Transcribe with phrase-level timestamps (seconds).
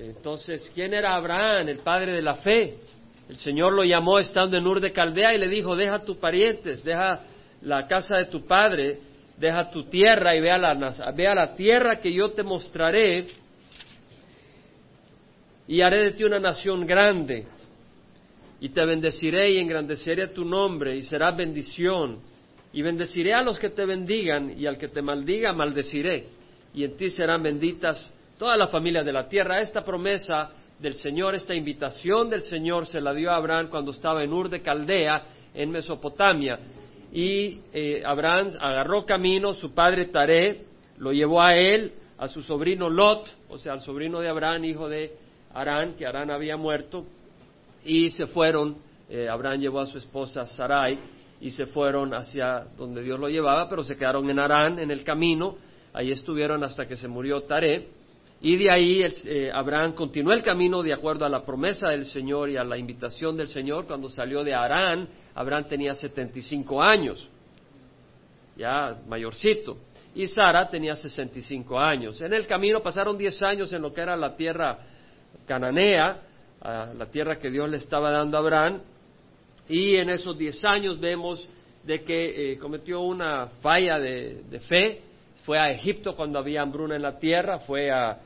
[0.00, 2.76] Entonces, ¿quién era Abraham, el padre de la fe?
[3.28, 6.84] El Señor lo llamó estando en Ur de Caldea y le dijo, deja tus parientes,
[6.84, 7.22] deja
[7.62, 9.00] la casa de tu padre,
[9.36, 13.26] deja tu tierra y ve a la, ve a la tierra que yo te mostraré
[15.66, 17.46] y haré de ti una nación grande.
[18.60, 22.20] Y te bendeciré y engrandeceré tu nombre y serás bendición.
[22.72, 26.26] Y bendeciré a los que te bendigan y al que te maldiga maldeciré.
[26.72, 29.60] Y en ti serán benditas todas las familias de la tierra.
[29.60, 34.22] Esta promesa del Señor, esta invitación del Señor se la dio a Abraham cuando estaba
[34.22, 36.58] en Ur de Caldea, en Mesopotamia.
[37.12, 40.64] Y eh, Abraham agarró camino, su padre Taré
[40.98, 44.88] lo llevó a él, a su sobrino Lot, o sea, al sobrino de Abraham, hijo
[44.88, 45.12] de
[45.54, 47.04] Arán, que Arán había muerto,
[47.84, 48.76] y se fueron,
[49.08, 50.98] eh, Abraham llevó a su esposa Sarai,
[51.40, 55.04] y se fueron hacia donde Dios lo llevaba, pero se quedaron en Arán, en el
[55.04, 55.56] camino,
[55.92, 57.86] ahí estuvieron hasta que se murió Taré,
[58.40, 62.48] y de ahí eh, Abraham continuó el camino de acuerdo a la promesa del Señor
[62.48, 63.86] y a la invitación del Señor.
[63.86, 67.28] Cuando salió de Arán, Abraham tenía 75 años,
[68.56, 69.78] ya mayorcito.
[70.14, 72.20] Y Sara tenía 65 años.
[72.20, 74.78] En el camino pasaron 10 años en lo que era la tierra
[75.44, 76.22] cananea,
[76.62, 78.80] la tierra que Dios le estaba dando a Abraham.
[79.68, 81.46] Y en esos 10 años vemos
[81.82, 85.02] de que eh, cometió una falla de fe.
[85.44, 88.18] Fue a Egipto cuando había hambruna en la tierra, fue a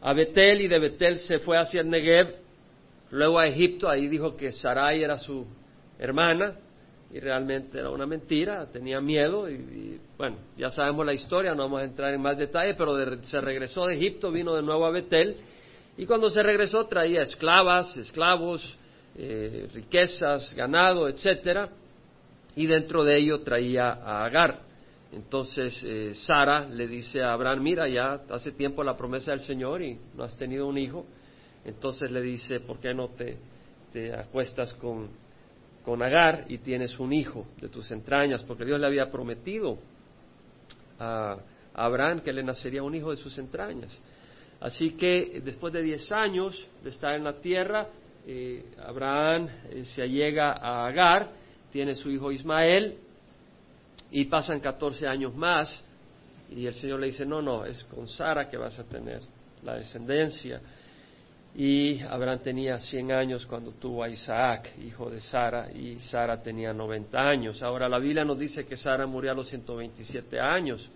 [0.00, 2.36] a Betel y de Betel se fue hacia el Negev,
[3.10, 5.46] luego a Egipto, ahí dijo que Sarai era su
[5.98, 6.56] hermana
[7.12, 11.80] y realmente era una mentira, tenía miedo y, bueno, ya sabemos la historia, no vamos
[11.80, 15.36] a entrar en más detalle, pero se regresó de Egipto, vino de nuevo a Betel
[15.96, 18.76] y cuando se regresó traía esclavas, esclavos,
[19.16, 21.68] eh, riquezas, ganado, etcétera,
[22.56, 24.69] y dentro de ello traía a Agar.
[25.12, 29.82] Entonces eh, Sara le dice a Abraham, mira, ya hace tiempo la promesa del Señor
[29.82, 31.04] y no has tenido un hijo.
[31.64, 33.38] Entonces le dice, ¿por qué no te,
[34.14, 35.08] acuestas con,
[35.84, 38.44] con Agar y tienes un hijo de tus entrañas?
[38.44, 39.78] Porque Dios le había prometido
[40.98, 41.38] a,
[41.72, 43.96] Abraham que le nacería un hijo de sus entrañas.
[44.60, 47.88] Así que después de diez años de estar en la tierra,
[48.26, 51.30] eh, Abraham eh, se allega a Agar,
[51.70, 52.98] tiene su hijo Ismael,
[54.10, 55.84] y pasan 14 años más
[56.50, 59.20] y el Señor le dice, no, no, es con Sara que vas a tener
[59.62, 60.60] la descendencia.
[61.54, 66.72] Y Abraham tenía 100 años cuando tuvo a Isaac, hijo de Sara, y Sara tenía
[66.72, 67.62] 90 años.
[67.62, 70.88] Ahora la Biblia nos dice que Sara murió a los 127 años.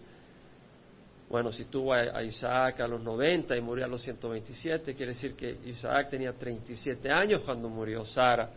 [1.29, 5.35] Bueno, si tuvo a, Isaac a los 90 y murió a los 127, quiere decir
[5.35, 8.51] que Isaac tenía 37 años cuando murió Sara.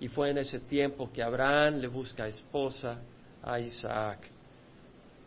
[0.00, 3.00] Y fue en ese tiempo que Abraham le busca esposa
[3.42, 4.28] a Isaac.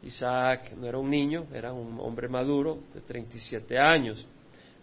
[0.04, 4.26] Isaac no era un niño, era un hombre maduro de 37 años.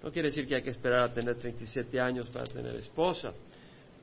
[0.02, 3.32] No quiere decir que hay que esperar a tener 37 años para tener esposa,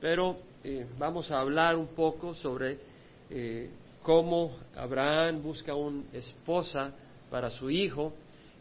[0.00, 2.78] pero eh, vamos a hablar un poco sobre
[3.28, 3.68] eh,
[4.02, 6.90] cómo Abraham busca una esposa
[7.30, 8.14] para su hijo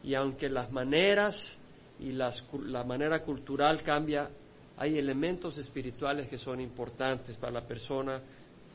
[0.04, 1.58] y aunque las maneras
[2.00, 4.30] y la manera cultural cambia,
[4.78, 8.22] hay elementos espirituales que son importantes para la persona,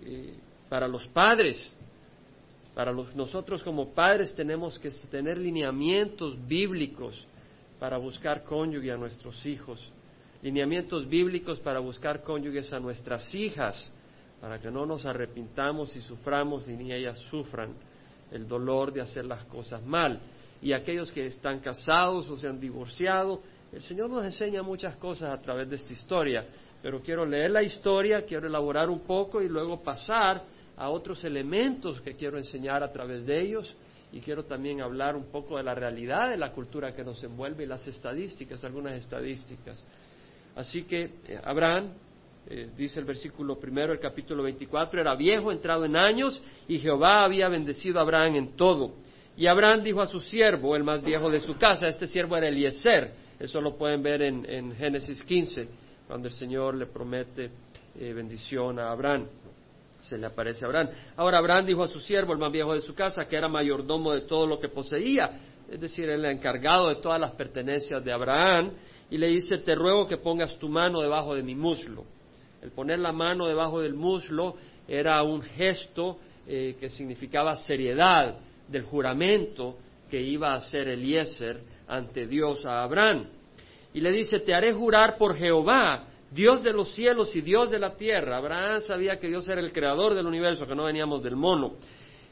[0.05, 0.35] eh,
[0.69, 1.75] para los padres
[2.75, 7.27] para nosotros como padres tenemos que tener lineamientos bíblicos
[7.79, 9.93] para buscar cónyuge a nuestros hijos,
[10.43, 13.91] lineamientos bíblicos para buscar cónyuges a nuestras hijas,
[14.41, 17.75] para que no nos arrepintamos y suframos ni ellas sufran
[18.33, 20.21] el dolor de hacer las cosas mal.
[20.61, 23.41] Y aquellos que están casados o se han divorciado,
[23.73, 26.47] el Señor nos enseña muchas cosas a través de esta historia,
[26.83, 30.43] pero quiero leer la historia, quiero elaborar un poco y luego pasar
[30.77, 33.77] a otros elementos que quiero enseñar a través de ellos
[34.13, 37.65] y quiero también hablar un poco de la realidad de la cultura que nos envuelve
[37.65, 39.85] y las estadísticas, algunas estadísticas.
[40.55, 41.91] Así que eh, Abraham,
[42.47, 47.25] eh, dice el versículo primero, el capítulo 24, era viejo, entrado en años, y Jehová
[47.25, 48.95] había bendecido a Abraham en todo.
[49.37, 52.47] Y Abraham dijo a su siervo, el más viejo de su casa, este siervo era
[52.47, 55.67] Eliezer, eso lo pueden ver en, Génesis 15,
[56.07, 57.51] cuando el Señor le promete
[57.99, 59.27] eh, bendición a Abraham
[60.09, 60.89] se le aparece a Abraham.
[61.17, 64.13] Ahora Abraham dijo a su siervo, el más viejo de su casa, que era mayordomo
[64.13, 65.41] de todo lo que poseía,
[65.71, 68.73] es decir, el encargado de todas las pertenencias de Abraham,
[69.11, 72.05] y le dice, te ruego que pongas tu mano debajo de mi muslo.
[72.63, 74.57] El poner la mano debajo del muslo
[74.89, 78.37] era un gesto eh, que significaba seriedad
[78.69, 79.77] del juramento
[80.11, 83.27] que iba a hacer Eliezer ante Dios a Abraham.
[83.93, 87.79] Y le dice, te haré jurar por Jehová, Dios de los cielos y Dios de
[87.79, 88.39] la tierra.
[88.39, 91.75] Abraham sabía que Dios era el creador del universo, que no veníamos del mono.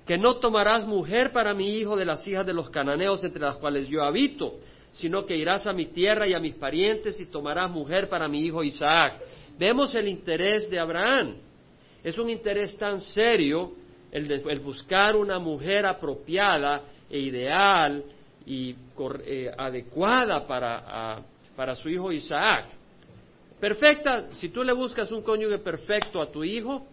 [0.07, 3.57] Que no tomarás mujer para mi hijo de las hijas de los cananeos entre las
[3.59, 4.57] cuales yo habito,
[4.91, 8.45] sino que irás a mi tierra y a mis parientes y tomarás mujer para mi
[8.45, 9.21] hijo Isaac.
[9.59, 11.37] Vemos el interés de Abraham.
[12.03, 13.73] Es un interés tan serio
[14.11, 18.03] el, buscar una mujer apropiada e ideal
[18.45, 18.75] y
[19.25, 21.23] eh, adecuada para,
[21.57, 22.67] para su hijo Isaac.
[23.63, 26.85] Perfecta, si tú le buscas un cónyuge perfecto a tu hijo,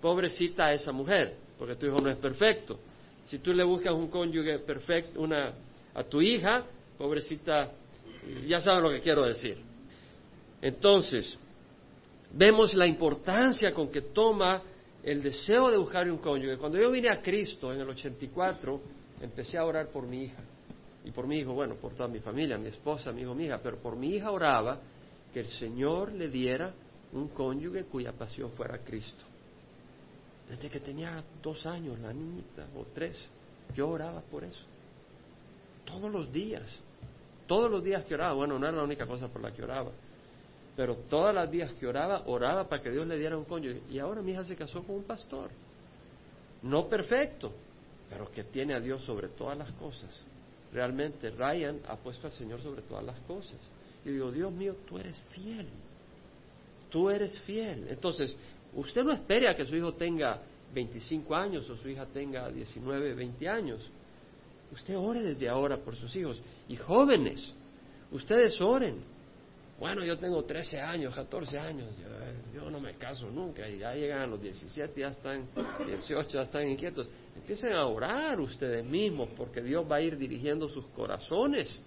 [0.00, 2.78] pobrecita a esa mujer, porque tu hijo no es perfecto.
[3.24, 5.52] Si tú le buscas un cónyuge perfecto una,
[5.92, 6.66] a tu hija,
[6.96, 7.72] pobrecita,
[8.46, 9.58] ya saben lo que quiero decir.
[10.62, 11.36] Entonces,
[12.32, 14.62] vemos la importancia con que toma
[15.02, 16.58] el deseo de buscar un cónyuge.
[16.58, 18.80] Cuando yo vine a Cristo en el 84,
[19.20, 20.44] empecé a orar por mi hija.
[21.04, 23.58] Y por mi hijo, bueno, por toda mi familia, mi esposa, mi hijo, mi hija,
[23.60, 24.78] pero por mi hija oraba
[25.34, 26.72] que el Señor le diera
[27.12, 29.24] un cónyuge cuya pasión fuera Cristo.
[30.48, 33.28] Desde que tenía dos años, la niñita, o tres,
[33.74, 34.64] yo oraba por eso.
[35.84, 36.62] Todos los días.
[37.48, 38.34] Todos los días que oraba.
[38.34, 39.90] Bueno, no era la única cosa por la que oraba.
[40.76, 43.82] Pero todos los días que oraba, oraba para que Dios le diera un cónyuge.
[43.90, 45.50] Y ahora mi hija se casó con un pastor.
[46.62, 47.52] No perfecto,
[48.08, 50.10] pero que tiene a Dios sobre todas las cosas.
[50.72, 53.58] Realmente Ryan ha puesto al Señor sobre todas las cosas.
[54.04, 55.66] Y digo, Dios mío, tú eres fiel.
[56.90, 57.86] Tú eres fiel.
[57.88, 58.36] Entonces,
[58.74, 60.40] usted no espere a que su hijo tenga
[60.72, 63.90] 25 años o su hija tenga 19, 20 años.
[64.72, 66.40] Usted ore desde ahora por sus hijos.
[66.68, 67.54] Y jóvenes,
[68.10, 69.14] ustedes oren
[69.78, 71.88] bueno, yo tengo 13 años, 14 años,
[72.54, 75.48] yo, no me caso nunca, y ya llegan a los 17, ya están
[75.84, 77.10] 18, ya están inquietos.
[77.36, 81.82] Empiecen a orar ustedes mismos, porque Dios va a ir dirigiendo sus corazones.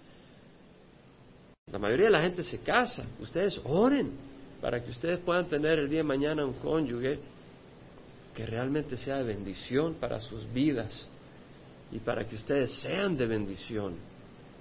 [1.72, 4.12] La mayoría de la gente se casa, ustedes oren
[4.60, 7.18] para que ustedes puedan tener el día de mañana un cónyuge
[8.34, 11.06] que realmente sea de bendición para sus vidas
[11.92, 13.96] y para que ustedes sean de bendición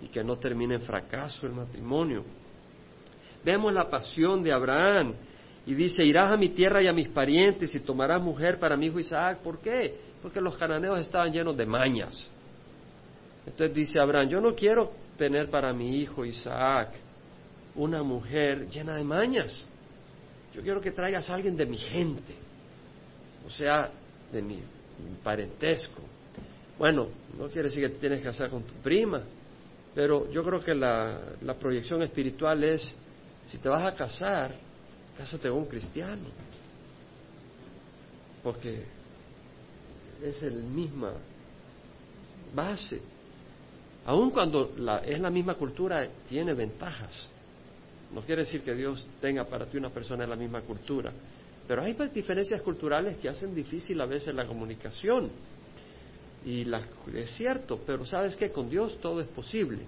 [0.02, 2.24] y que no termine en fracaso el matrimonio.
[3.44, 5.14] Vemos la pasión de Abraham
[5.66, 8.88] y dice, irás a mi tierra y a mis parientes y tomarás mujer para mi
[8.88, 9.40] hijo Isaac.
[9.40, 9.96] ¿Por qué?
[10.22, 12.30] Porque los cananeos estaban llenos de mañas.
[13.46, 16.92] Entonces dice Abraham, yo no quiero tener para mi hijo Isaac
[17.76, 19.66] una mujer llena de mañas.
[20.54, 22.34] Yo quiero que traigas a alguien de mi gente,
[23.46, 23.92] o sea,
[24.32, 24.62] de mi,
[25.24, 26.02] parentesco.
[26.78, 29.22] Bueno, no quiere decir que te tienes que casar con tu prima,
[29.94, 32.92] pero yo creo que la proyección espiritual es
[33.48, 34.54] si te vas a casar,
[35.18, 36.26] cásate con un cristiano.
[38.44, 38.84] Porque
[40.22, 41.14] es la misma
[42.54, 43.02] base.
[44.08, 44.72] Aun cuando
[45.06, 47.28] es la misma cultura, tiene ventajas.
[48.14, 51.12] No quiere decir que Dios tenga para ti una persona de la misma cultura.
[51.68, 55.30] Pero hay diferencias culturales que hacen difícil a veces la comunicación.
[56.46, 56.66] Y
[57.16, 59.80] es cierto, pero sabes que con Dios todo es posible.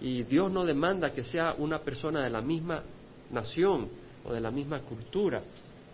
[0.00, 2.82] Y Dios no demanda que sea una persona de la misma
[3.30, 3.90] nación
[4.24, 5.42] o de la misma cultura,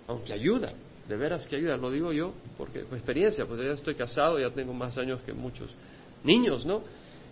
[0.06, 0.73] aunque ayuda,
[1.09, 4.50] de veras que ayuda, lo digo yo, porque por experiencia, pues ya estoy casado, ya
[4.50, 5.75] tengo más años que muchos
[6.23, 6.83] niños, ¿no?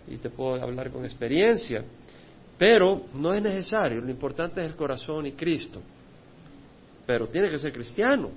[0.07, 1.83] Y te puedo hablar con experiencia.
[2.57, 5.81] Pero no es necesario, lo importante es el corazón y Cristo.
[7.05, 8.29] Pero tiene que ser cristiano,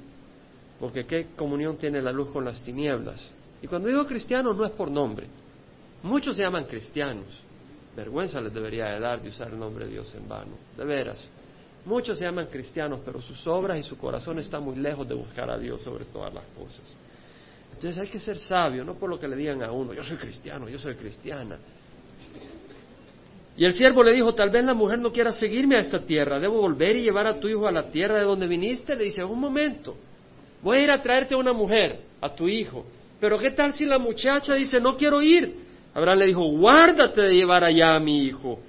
[0.81, 3.31] porque ¿qué comunión tiene la luz con las tinieblas?
[3.61, 5.26] Y cuando digo cristiano no es por nombre.
[6.02, 7.43] Muchos se llaman cristianos,
[7.96, 11.28] Vergüenza les debería de dar de usar el nombre de Dios en vano, de veras.
[11.85, 15.50] Muchos se llaman cristianos, pero sus obras y su corazón están muy lejos de buscar
[15.50, 16.83] a Dios sobre todas las cosas.
[17.75, 20.16] Entonces hay que ser sabio, no por lo que le digan a uno, yo soy
[20.16, 21.59] cristiano, yo soy cristiana.
[23.57, 26.38] Y el siervo le dijo, tal vez la mujer no quiera seguirme a esta tierra,
[26.38, 28.97] debo volver y llevar a tu hijo a la tierra de donde viniste.
[28.97, 29.97] Le dice, un momento,
[30.62, 32.87] voy a ir a traerte a una mujer, a tu hijo.
[33.21, 35.54] Pero ¿qué tal si la muchacha dice, no quiero ir?
[35.95, 38.61] Abraham le dijo, guárdate de llevar allá a mi hijo.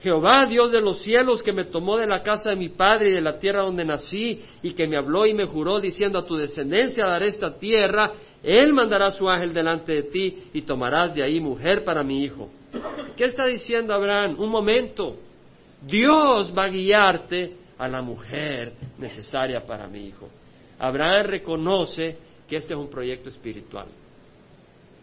[0.00, 3.12] Jehová, Dios de los cielos, que me tomó de la casa de mi padre y
[3.12, 6.36] de la tierra donde nací, y que me habló y me juró diciendo a tu
[6.36, 11.40] descendencia daré esta tierra, él mandará su ángel delante de ti y tomarás de ahí
[11.40, 12.50] mujer para mi hijo.
[13.16, 14.36] ¿Qué está diciendo Abraham?
[14.38, 15.16] Un momento.
[15.82, 20.28] Dios va a guiarte a la mujer necesaria para mi hijo.
[20.78, 22.16] Abraham reconoce
[22.48, 23.86] que este es un proyecto espiritual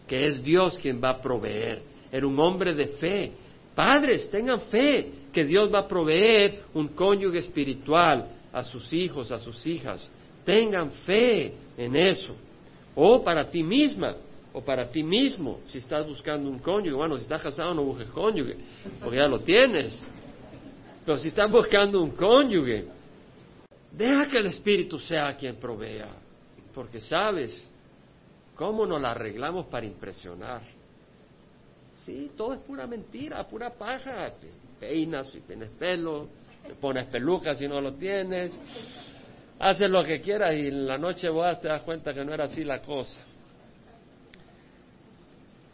[0.08, 1.82] que es Dios quien va a proveer.
[2.10, 3.32] Era un hombre de fe.
[3.74, 9.38] Padres, tengan fe que Dios va a proveer un cónyuge espiritual a sus hijos, a
[9.38, 10.10] sus hijas.
[10.44, 12.34] Tengan fe en eso.
[13.00, 14.16] O para ti misma,
[14.52, 16.96] o para ti mismo, si estás buscando un cónyuge.
[16.96, 18.56] Bueno, si estás casado no busques cónyuge,
[19.00, 20.02] porque ya lo tienes.
[21.06, 22.86] Pero si estás buscando un cónyuge,
[23.92, 26.08] deja que el Espíritu sea quien provea.
[26.74, 27.68] Porque sabes,
[28.58, 30.62] ¿Cómo nos la arreglamos para impresionar?
[32.04, 34.32] sí, todo es pura mentira, pura paja.
[34.80, 36.28] Peinas y tienes pelo,
[36.66, 38.58] te pones pelucas si no lo tienes,
[39.58, 42.44] haces lo que quieras y en la noche vos te das cuenta que no era
[42.44, 43.20] así la cosa.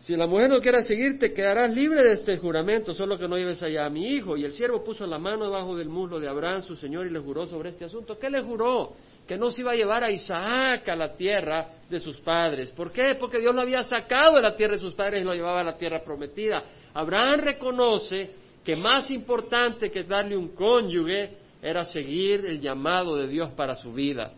[0.04, 3.62] Si la mujer no quiere seguirte, quedarás libre de este juramento, solo que no lleves
[3.62, 4.36] allá a mi hijo.
[4.36, 7.20] Y el siervo puso la mano debajo del muslo de Abraham, su señor, y le
[7.20, 8.18] juró sobre este asunto.
[8.18, 8.92] ¿Qué le juró?
[9.26, 12.70] Que no se iba a llevar a Isaac a la tierra de sus padres.
[12.72, 13.14] ¿Por qué?
[13.18, 15.64] Porque Dios lo había sacado de la tierra de sus padres y lo llevaba a
[15.64, 16.62] la tierra prometida.
[16.92, 18.30] Abraham reconoce
[18.62, 21.30] que más importante que darle un cónyuge
[21.64, 24.34] era seguir el llamado de Dios para su vida.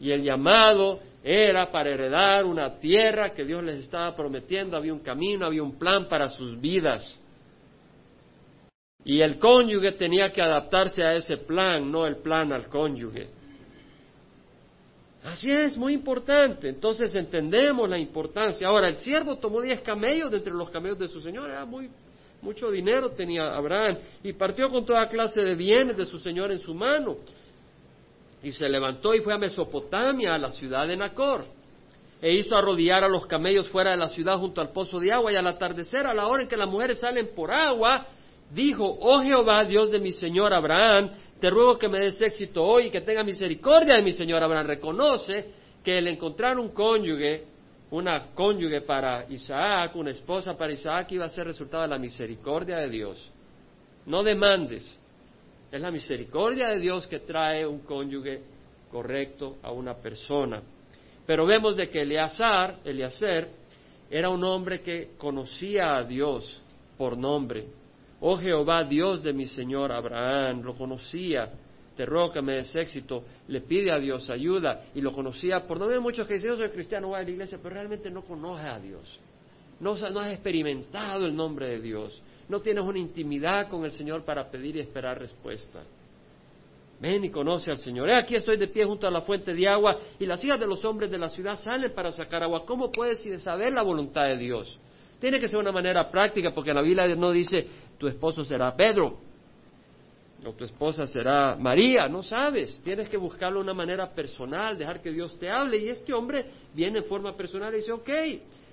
[0.00, 5.00] Y el llamado era para heredar una tierra que Dios les estaba prometiendo, había un
[5.00, 7.20] camino, había un plan para sus vidas.
[9.04, 13.28] Y el cónyuge tenía que adaptarse a ese plan, no el plan al cónyuge.
[15.24, 16.70] Así es, muy importante.
[16.70, 18.66] Entonces entendemos la importancia.
[18.66, 21.90] Ahora, el siervo tomó diez camellos de entre los camellos de su señor, era muy,
[22.42, 26.58] mucho dinero tenía Abraham, y partió con toda clase de bienes de su señor en
[26.58, 27.16] su mano.
[28.42, 31.44] Y se levantó y fue a Mesopotamia, a la ciudad de Nacor.
[32.20, 35.32] E hizo arrodillar a los camellos fuera de la ciudad junto al pozo de agua.
[35.32, 38.06] Y al atardecer, a la hora en que las mujeres salen por agua,
[38.50, 42.86] dijo, oh Jehová, Dios de mi señor Abraham, te ruego que me des éxito hoy
[42.86, 44.66] y que tenga misericordia de mi señor Abraham.
[44.66, 45.50] Reconoce
[45.84, 47.44] que el encontrar un cónyuge,
[47.92, 52.78] una cónyuge para Isaac, una esposa para Isaac, iba a ser resultado de la misericordia
[52.78, 53.30] de Dios.
[54.06, 54.98] No demandes,
[55.70, 58.40] es la misericordia de Dios que trae un cónyuge
[58.90, 60.62] correcto a una persona.
[61.26, 63.48] Pero vemos de que Eleazar, Eleazar,
[64.10, 66.62] era un hombre que conocía a Dios
[66.96, 67.66] por nombre.
[68.20, 71.50] Oh Jehová, Dios de mi Señor Abraham, lo conocía.
[71.96, 73.24] Te ruego que me des éxito.
[73.48, 75.96] Le pide a Dios ayuda y lo conocía por nombre.
[75.96, 78.66] Hay muchos que dicen, yo soy cristiano, voy a la iglesia, pero realmente no conoce
[78.66, 79.20] a Dios.
[79.80, 82.22] No, no has experimentado el nombre de Dios
[82.52, 85.80] no tienes una intimidad con el Señor para pedir y esperar respuesta.
[87.00, 88.10] Ven y conoce al Señor.
[88.10, 90.66] He aquí estoy de pie junto a la fuente de agua y las hijas de
[90.66, 92.66] los hombres de la ciudad salen para sacar agua.
[92.66, 94.78] ¿Cómo puedes saber la voluntad de Dios?
[95.18, 99.18] Tiene que ser una manera práctica porque la Biblia no dice tu esposo será Pedro
[100.44, 102.80] o tu esposa será María, no sabes.
[102.82, 105.78] Tienes que buscarlo de una manera personal, dejar que Dios te hable.
[105.78, 106.44] Y este hombre
[106.74, 108.10] viene en forma personal y dice, ok,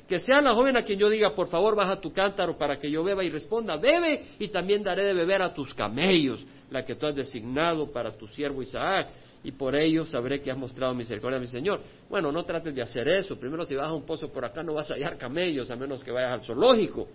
[0.07, 2.89] que sea la joven a quien yo diga, por favor, baja tu cántaro para que
[2.89, 6.95] yo beba y responda, bebe y también daré de beber a tus camellos, la que
[6.95, 9.09] tú has designado para tu siervo Isaac,
[9.43, 11.81] y por ello sabré que has mostrado misericordia a mi Señor.
[12.09, 13.39] Bueno, no trates de hacer eso.
[13.39, 16.03] Primero, si vas a un pozo por acá, no vas a hallar camellos, a menos
[16.03, 17.07] que vayas al zoológico.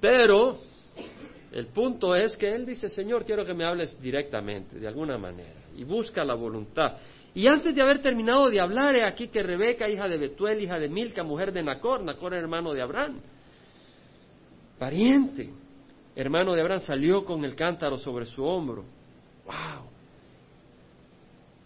[0.00, 0.58] Pero
[1.52, 5.60] el punto es que él dice, Señor, quiero que me hables directamente, de alguna manera,
[5.76, 6.96] y busca la voluntad.
[7.34, 10.78] Y antes de haber terminado de hablar, he aquí que Rebeca, hija de Betuel, hija
[10.78, 13.20] de Milca, mujer de Nacor, Nacor hermano de Abraham,
[14.78, 15.50] pariente,
[16.16, 18.84] hermano de Abraham, salió con el cántaro sobre su hombro.
[19.44, 19.90] ¡Wow!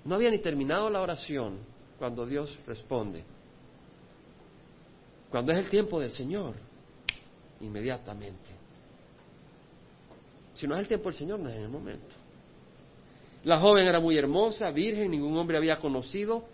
[0.04, 1.58] No había ni terminado la oración
[1.96, 3.24] cuando Dios responde.
[5.30, 6.54] Cuando es el tiempo del Señor,
[7.60, 8.55] inmediatamente.
[10.56, 12.16] Si no es el tiempo del Señor, no es el momento.
[13.44, 16.44] La joven era muy hermosa, virgen, ningún hombre había conocido,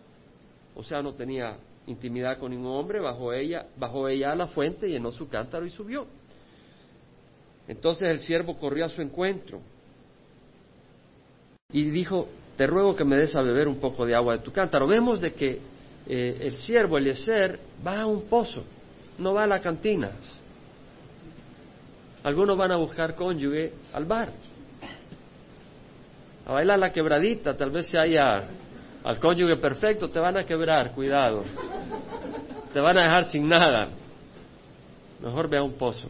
[0.74, 1.56] o sea, no tenía
[1.86, 5.70] intimidad con ningún hombre, bajó ella, bajó ella a la fuente, llenó su cántaro y
[5.70, 6.06] subió.
[7.68, 9.60] Entonces el siervo corrió a su encuentro
[11.70, 14.50] y dijo, te ruego que me des a beber un poco de agua de tu
[14.50, 14.88] cántaro.
[14.88, 15.60] Vemos de que
[16.08, 18.64] eh, el siervo Eliezer va a un pozo,
[19.16, 20.10] no va a la cantina.
[22.24, 24.30] Algunos van a buscar cónyuge al bar
[26.46, 28.44] a bailar la quebradita, tal vez se haya
[29.04, 31.44] al cónyuge perfecto, te van a quebrar, cuidado.
[32.72, 33.88] Te van a dejar sin nada.
[35.20, 36.08] Mejor ve a un pozo,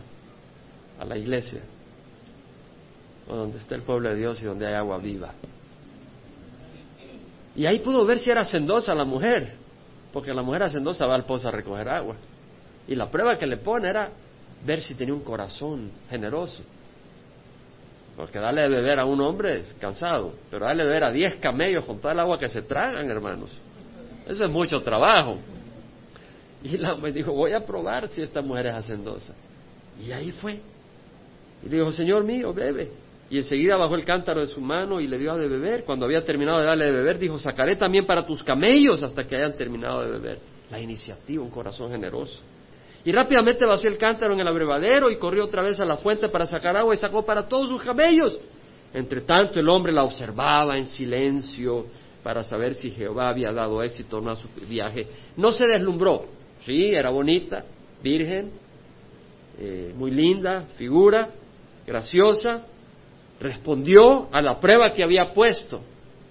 [0.99, 1.61] a la iglesia,
[3.29, 5.33] o donde está el pueblo de Dios y donde hay agua viva.
[7.55, 9.55] Y ahí pudo ver si era sendosa la mujer,
[10.13, 12.17] porque la mujer hacendosa va al pozo a recoger agua.
[12.89, 14.11] Y la prueba que le pone era
[14.65, 16.63] ver si tenía un corazón generoso.
[18.17, 21.85] Porque darle de beber a un hombre cansado, pero darle de beber a diez camellos
[21.85, 23.51] con toda el agua que se tragan, hermanos.
[24.27, 25.39] Eso es mucho trabajo.
[26.63, 29.35] Y la me dijo, voy a probar si esta mujer es hacendosa.
[30.01, 30.61] Y ahí fue.
[31.65, 32.91] Y dijo, Señor mío, bebe.
[33.31, 35.85] Y enseguida bajó el cántaro de su mano y le dio de beber.
[35.85, 39.37] Cuando había terminado de darle de beber, dijo, sacaré también para tus camellos hasta que
[39.37, 40.39] hayan terminado de beber.
[40.71, 42.41] La iniciativa, un corazón generoso.
[43.05, 46.29] Y rápidamente vació el cántaro en el abrevadero y corrió otra vez a la fuente
[46.29, 48.39] para sacar agua y sacó para todos sus camellos.
[48.95, 51.87] Entre tanto el hombre la observaba en silencio
[52.23, 55.09] para saber si Jehová había dado éxito o no a su viaje.
[55.37, 56.27] No se deslumbró.
[56.61, 57.65] Sí, era bonita,
[58.03, 58.53] virgen,
[59.59, 61.31] eh, muy linda, figura,
[61.85, 62.63] graciosa,
[63.41, 65.81] respondió a la prueba que había puesto.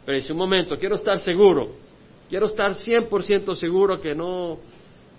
[0.05, 1.71] Pero dice, un momento, quiero estar seguro,
[2.29, 4.59] quiero estar 100% seguro que no,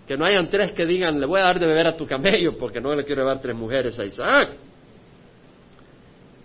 [0.06, 2.56] que no hayan tres que digan, le voy a dar de beber a tu camello
[2.56, 4.50] porque no le quiero llevar tres mujeres a Isaac.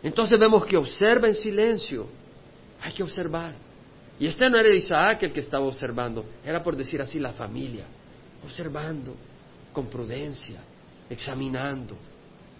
[0.03, 2.07] Entonces vemos que observa en silencio,
[2.81, 3.53] hay que observar.
[4.19, 7.85] Y este no era Isaac el que estaba observando, era por decir así la familia,
[8.43, 9.15] observando
[9.73, 10.59] con prudencia,
[11.09, 11.95] examinando,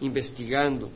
[0.02, 0.92] investigando.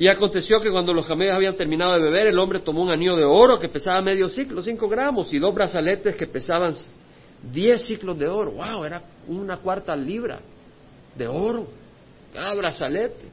[0.00, 3.16] Y aconteció que cuando los camellos habían terminado de beber, el hombre tomó un anillo
[3.16, 6.74] de oro que pesaba medio ciclo, cinco gramos, y dos brazaletes que pesaban
[7.52, 8.52] diez ciclos de oro.
[8.52, 8.82] ¡Wow!
[8.86, 10.40] Era una cuarta libra
[11.14, 11.68] de oro,
[12.32, 13.28] cada brazalete.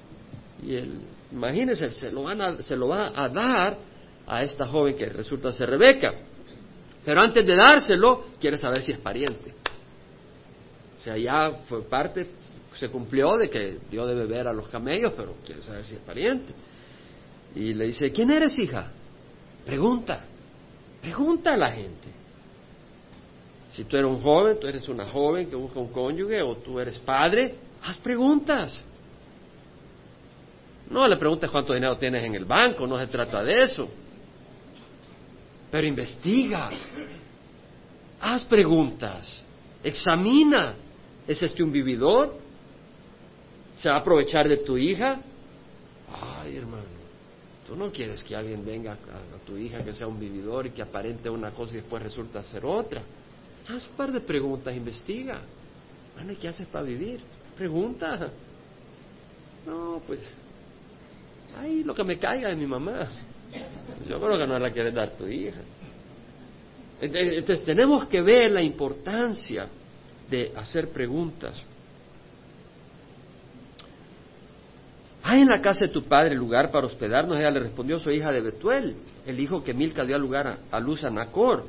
[0.61, 0.99] Y el,
[1.31, 3.77] imagínense, se lo, van se lo va a dar
[4.27, 6.15] a esta joven que resulta ser Rebeca.
[7.05, 9.53] Pero antes de dárselo, quiere saber si es pariente.
[10.97, 12.27] O sea, ya fue parte,
[12.77, 16.01] se cumplió de que dio de beber a los camellos, pero quiere saber si es
[16.01, 16.53] pariente.
[17.55, 18.91] Y le dice, ¿quién eres, hija?
[19.65, 20.21] Pregunta,
[21.01, 22.07] pregunta a la gente.
[23.69, 26.79] Si tú eres un joven, tú eres una joven que busca un cónyuge o tú
[26.79, 28.83] eres padre, haz preguntas.
[30.89, 33.89] No le preguntes cuánto dinero tienes en el banco, no se trata de eso.
[35.69, 36.69] Pero investiga,
[38.21, 39.43] haz preguntas,
[39.83, 40.75] examina
[41.27, 42.37] ¿Es este un vividor?
[43.77, 45.19] ¿Se va a aprovechar de tu hija?
[46.11, 46.83] Ay, hermano,
[47.65, 50.81] tú no quieres que alguien venga a, tu hija que sea un vividor y que
[50.81, 53.01] aparente una cosa y después resulta ser otra.
[53.67, 55.41] Haz un par de preguntas, investiga.
[56.15, 57.19] Bueno, ¿y qué haces para vivir?
[57.55, 58.31] Pregunta.
[59.65, 60.21] No, pues,
[61.57, 63.07] ay, lo que me caiga de mi mamá.
[64.09, 65.59] Yo creo que no la quieres dar tu hija.
[66.99, 69.67] Entonces tenemos que ver la importancia
[70.29, 71.61] de hacer preguntas.
[75.29, 77.37] ¿Hay en la casa de tu padre lugar para hospedarnos?
[77.37, 80.79] Ella le respondió, soy hija de Betuel, el hijo que Milca dio a lugar a,
[80.79, 81.65] luz a Nacor.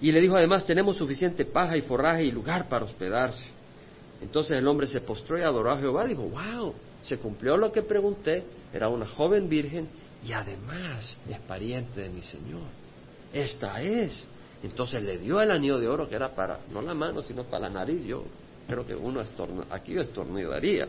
[0.00, 3.48] Y le dijo además, tenemos suficiente paja y forraje y lugar para hospedarse.
[4.20, 6.04] Entonces el hombre se postró y adoró a Jehová.
[6.04, 8.42] Dijo, wow, se cumplió lo que pregunté.
[8.74, 9.88] Era una joven virgen
[10.26, 12.66] y además es pariente de mi Señor.
[13.32, 14.26] Esta es.
[14.64, 17.68] Entonces le dio el anillo de oro que era para, no la mano, sino para
[17.68, 18.02] la nariz.
[18.04, 18.24] Yo
[18.66, 20.88] creo que uno estorno, aquí estornudaría.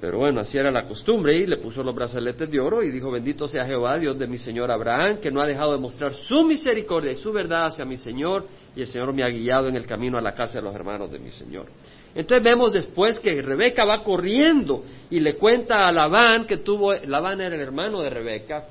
[0.00, 3.10] Pero bueno, así era la costumbre y le puso los brazaletes de oro y dijo,
[3.10, 6.42] bendito sea Jehová, Dios de mi Señor Abraham, que no ha dejado de mostrar su
[6.44, 9.84] misericordia y su verdad hacia mi Señor y el Señor me ha guiado en el
[9.84, 11.66] camino a la casa de los hermanos de mi Señor.
[12.14, 17.42] Entonces vemos después que Rebeca va corriendo y le cuenta a Labán que tuvo, Labán
[17.42, 18.64] era el hermano de Rebeca,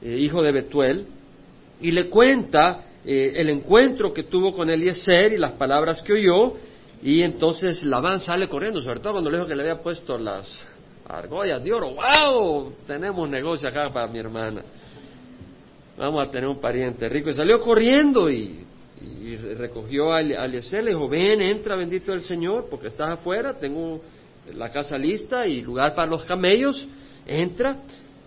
[0.00, 1.06] eh, hijo de Betuel,
[1.80, 6.54] y le cuenta eh, el encuentro que tuvo con Eliezer y las palabras que oyó,
[7.02, 10.62] y entonces Labán sale corriendo, sobre todo cuando le dijo que le había puesto las
[11.08, 11.94] argollas de oro.
[11.94, 12.74] ¡Wow!
[12.86, 14.62] Tenemos negocio acá para mi hermana.
[15.98, 17.30] Vamos a tener un pariente rico.
[17.30, 18.64] Y salió corriendo y,
[19.56, 24.00] recogió a Eliezer, le dijo, ven, entra, bendito el Señor, porque estás afuera, tengo
[24.54, 26.86] la casa lista y lugar para los camellos,
[27.26, 27.78] entra.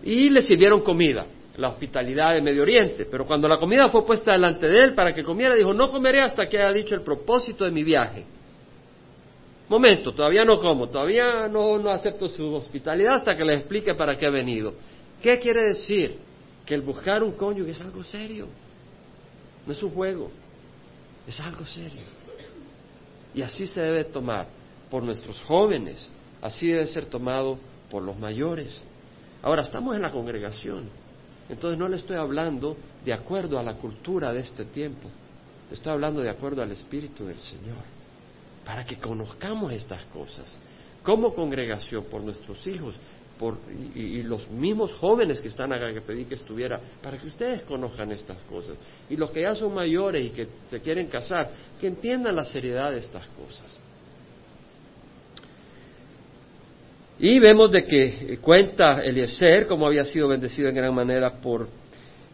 [0.02, 1.24] Y le sirvieron comida
[1.56, 3.06] la hospitalidad de Medio Oriente.
[3.10, 6.20] Pero cuando la comida fue puesta delante de él para que comiera, dijo, no comeré
[6.20, 8.35] hasta que haya dicho el propósito de mi viaje.
[9.68, 14.16] Momento, todavía no como, todavía no, no acepto su hospitalidad hasta que le explique para
[14.16, 14.74] qué ha venido.
[15.20, 16.18] ¿Qué quiere decir?
[16.64, 18.46] Que el buscar un cónyuge es algo serio,
[19.66, 20.30] no es un juego,
[21.26, 22.02] es algo serio.
[23.34, 24.46] Y así se debe tomar
[24.90, 26.08] por nuestros jóvenes,
[26.40, 27.58] así debe ser tomado
[27.90, 28.80] por los mayores.
[29.42, 30.88] Ahora, estamos en la congregación,
[31.48, 35.08] entonces no le estoy hablando de acuerdo a la cultura de este tiempo,
[35.68, 37.95] le estoy hablando de acuerdo al Espíritu del Señor,
[38.66, 40.44] para que conozcamos estas cosas,
[41.04, 42.96] como congregación, por nuestros hijos,
[43.38, 43.58] por,
[43.94, 48.10] y, los mismos jóvenes que están acá, que pedí que estuviera, para que ustedes conozcan
[48.10, 48.76] estas cosas.
[49.08, 51.50] Y los que ya son mayores y que se quieren casar,
[51.80, 53.78] que entiendan la seriedad de estas cosas.
[57.20, 61.68] Y vemos de que eh, cuenta Eliezer cómo había sido bendecido en gran manera por,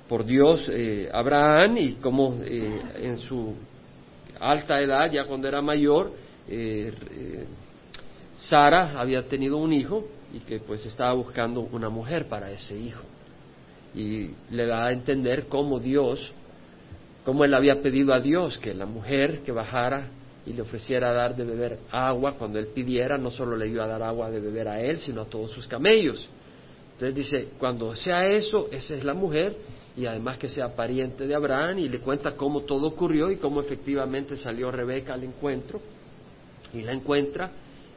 [0.09, 3.55] por Dios eh, Abraham y cómo eh, en su
[4.41, 6.22] alta edad, ya cuando era mayor,
[8.35, 13.03] Sara había tenido un hijo y que pues estaba buscando una mujer para ese hijo.
[13.95, 16.33] Y le da a entender cómo Dios,
[17.25, 20.09] cómo él había pedido a Dios que la mujer que bajara
[20.45, 23.89] y le ofreciera dar de beber agua cuando él pidiera, no solo le iba a
[23.89, 26.29] dar agua de beber a él, sino a todos sus camellos.
[26.95, 29.57] Entonces dice, cuando sea eso, esa es la mujer,
[29.97, 33.61] y además que sea pariente de Abraham, y le cuenta cómo todo ocurrió y cómo
[33.61, 35.81] efectivamente salió Rebeca al encuentro.
[36.75, 37.51] Y la encuentra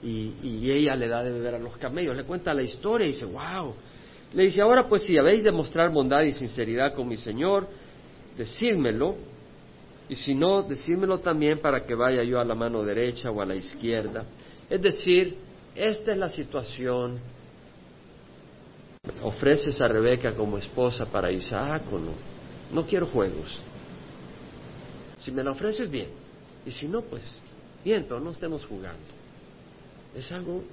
[0.03, 2.15] y, ella le da de beber a los camellos.
[2.15, 3.73] Le cuenta la historia y dice, wow.
[4.33, 7.67] Le dice, ahora pues si habéis de mostrar bondad y sinceridad con mi Señor,
[8.37, 9.15] decídmelo.
[10.07, 13.45] Y si no, decídmelo también para que vaya yo a la mano derecha o a
[13.45, 14.25] la izquierda.
[14.69, 15.37] Es decir,
[15.75, 17.17] esta es la situación.
[19.23, 22.11] ¿Ofreces a Rebeca como esposa para Isaac o no?
[22.71, 23.61] No quiero juegos.
[25.17, 26.09] Si me la ofreces, bien.
[26.65, 27.23] Y si no, pues,
[27.85, 28.99] bien, pero no estemos jugando.
[30.15, 30.63] Es algo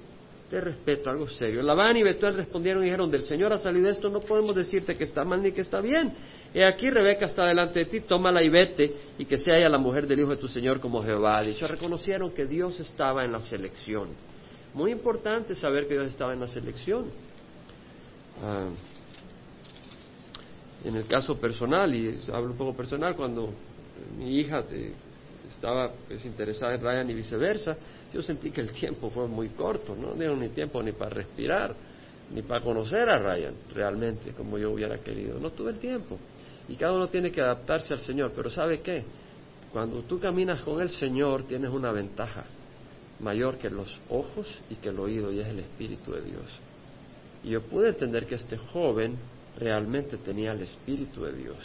[0.49, 1.61] de respeto, algo serio.
[1.61, 5.03] Labán y Betuel respondieron y dijeron, del Señor ha salido esto, no podemos decirte que
[5.03, 6.11] está mal ni que está bien.
[6.53, 9.77] Y aquí Rebeca está delante de ti, tómala y vete, y que sea ella la
[9.77, 11.67] mujer del hijo de tu Señor como Jehová ha dicho.
[11.67, 14.09] Reconocieron que Dios estaba en la selección.
[14.73, 17.05] Muy importante saber que Dios estaba en la selección.
[18.43, 18.69] Ah,
[20.83, 23.53] en el caso personal, y hablo un poco personal, cuando
[24.17, 24.93] mi hija eh,
[25.53, 27.75] estaba pues, interesada en Ryan y viceversa,
[28.13, 31.75] yo sentí que el tiempo fue muy corto, no dieron ni tiempo ni para respirar,
[32.33, 35.39] ni para conocer a Ryan realmente como yo hubiera querido.
[35.39, 36.17] No tuve el tiempo.
[36.67, 38.31] Y cada uno tiene que adaptarse al Señor.
[38.35, 39.03] Pero ¿sabe qué?
[39.71, 42.45] Cuando tú caminas con el Señor tienes una ventaja
[43.19, 46.59] mayor que los ojos y que el oído, y es el Espíritu de Dios.
[47.43, 49.17] Y yo pude entender que este joven
[49.57, 51.57] realmente tenía el Espíritu de Dios.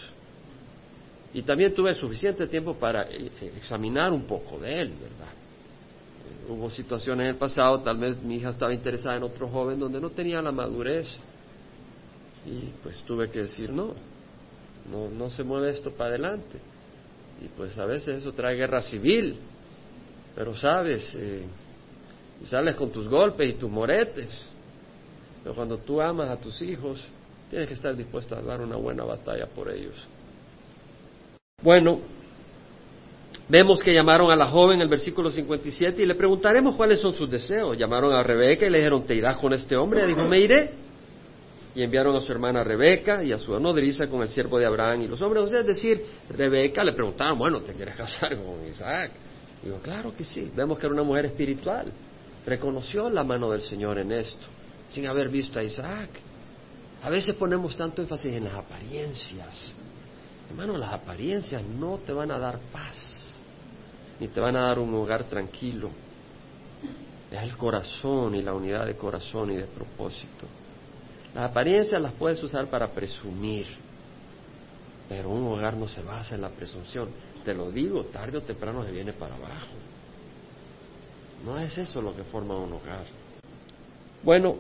[1.33, 5.33] Y también tuve suficiente tiempo para eh, eh, examinar un poco de él, ¿verdad?
[5.33, 9.79] Eh, hubo situaciones en el pasado, tal vez mi hija estaba interesada en otro joven
[9.79, 11.21] donde no tenía la madurez.
[12.47, 13.95] Y pues tuve que decir, no,
[14.91, 16.59] no, no se mueve esto para adelante.
[17.43, 19.37] Y pues a veces eso trae guerra civil,
[20.35, 21.15] pero sabes,
[22.43, 24.47] y sales con tus golpes y tus moretes.
[25.43, 27.05] Pero cuando tú amas a tus hijos,
[27.51, 30.07] tienes que estar dispuesto a dar una buena batalla por ellos.
[31.61, 31.99] Bueno,
[33.49, 37.29] vemos que llamaron a la joven, el versículo 57, y le preguntaremos cuáles son sus
[37.29, 37.77] deseos.
[37.77, 40.05] Llamaron a Rebeca y le dijeron, ¿te irás con este hombre?
[40.05, 40.71] Y dijo, me iré.
[41.75, 45.03] Y enviaron a su hermana Rebeca y a su nodriza con el siervo de Abraham
[45.03, 45.51] y los hombres.
[45.51, 49.11] Es decir, Rebeca le preguntaron, bueno, ¿te quieres casar con Isaac?
[49.61, 50.53] Y digo, claro que sí.
[50.55, 51.93] Vemos que era una mujer espiritual.
[52.47, 54.47] Reconoció la mano del Señor en esto,
[54.89, 56.11] sin haber visto a Isaac.
[57.03, 59.75] A veces ponemos tanto énfasis en las apariencias
[60.49, 63.41] Hermano, las apariencias no te van a dar paz,
[64.19, 65.91] ni te van a dar un hogar tranquilo.
[67.31, 70.47] Es el corazón y la unidad de corazón y de propósito.
[71.35, 73.67] Las apariencias las puedes usar para presumir,
[75.09, 77.11] pero un hogar no se basa en la presunción.
[77.45, 79.75] Te lo digo, tarde o temprano se viene para abajo.
[81.45, 83.05] No es eso lo que forma un hogar.
[84.23, 84.57] Bueno,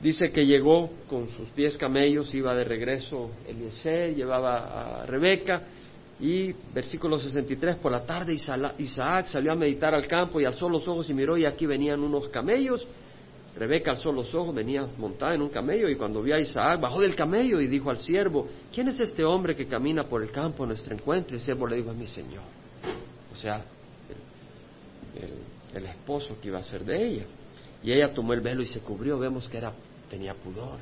[0.00, 5.62] Dice que llegó con sus diez camellos, iba de regreso Eliezer, llevaba a Rebeca,
[6.18, 10.86] y versículo 63, por la tarde Isaac salió a meditar al campo y alzó los
[10.88, 12.86] ojos y miró y aquí venían unos camellos.
[13.56, 17.00] Rebeca alzó los ojos, venía montada en un camello y cuando vio a Isaac bajó
[17.00, 20.64] del camello y dijo al siervo, ¿quién es este hombre que camina por el campo
[20.64, 21.34] a nuestro encuentro?
[21.34, 22.42] Y el siervo le dijo, a mi señor.
[23.32, 23.64] O sea,
[25.74, 27.24] el esposo que iba a ser de ella.
[27.82, 29.18] Y ella tomó el velo y se cubrió.
[29.18, 29.72] Vemos que era,
[30.08, 30.78] tenía pudor.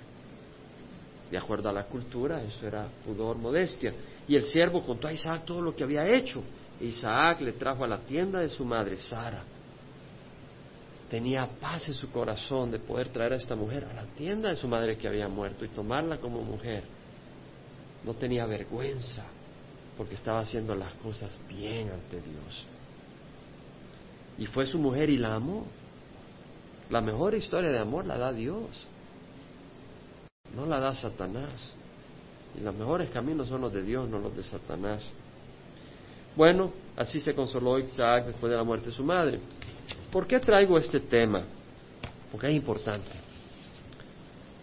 [1.31, 3.93] De acuerdo a la cultura, eso era pudor, modestia.
[4.29, 6.43] Y el siervo contó a Isaac todo lo que había hecho.
[6.81, 9.43] Isaac le trajo a la tienda de su madre, Sara.
[11.09, 14.57] Tenía paz en su corazón de poder traer a esta mujer a la tienda de
[14.57, 16.85] su madre que había muerto y tomarla como mujer.
[18.05, 19.25] No tenía vergüenza
[19.97, 22.67] porque estaba haciendo las cosas bien ante Dios.
[24.39, 25.67] Y fue su mujer y la amó.
[26.91, 28.87] La mejor historia de amor la da Dios,
[30.55, 31.71] no la da Satanás.
[32.59, 35.05] Y los mejores caminos son los de Dios, no los de Satanás.
[36.37, 39.41] Bueno, así se consoló Isaac después de la muerte de su madre.
[40.11, 41.43] ¿Por qué traigo este tema?
[42.31, 43.11] Porque es importante.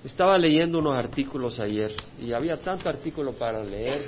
[0.04, 4.02] Estaba leyendo unos artículos ayer y había tanto artículo para leer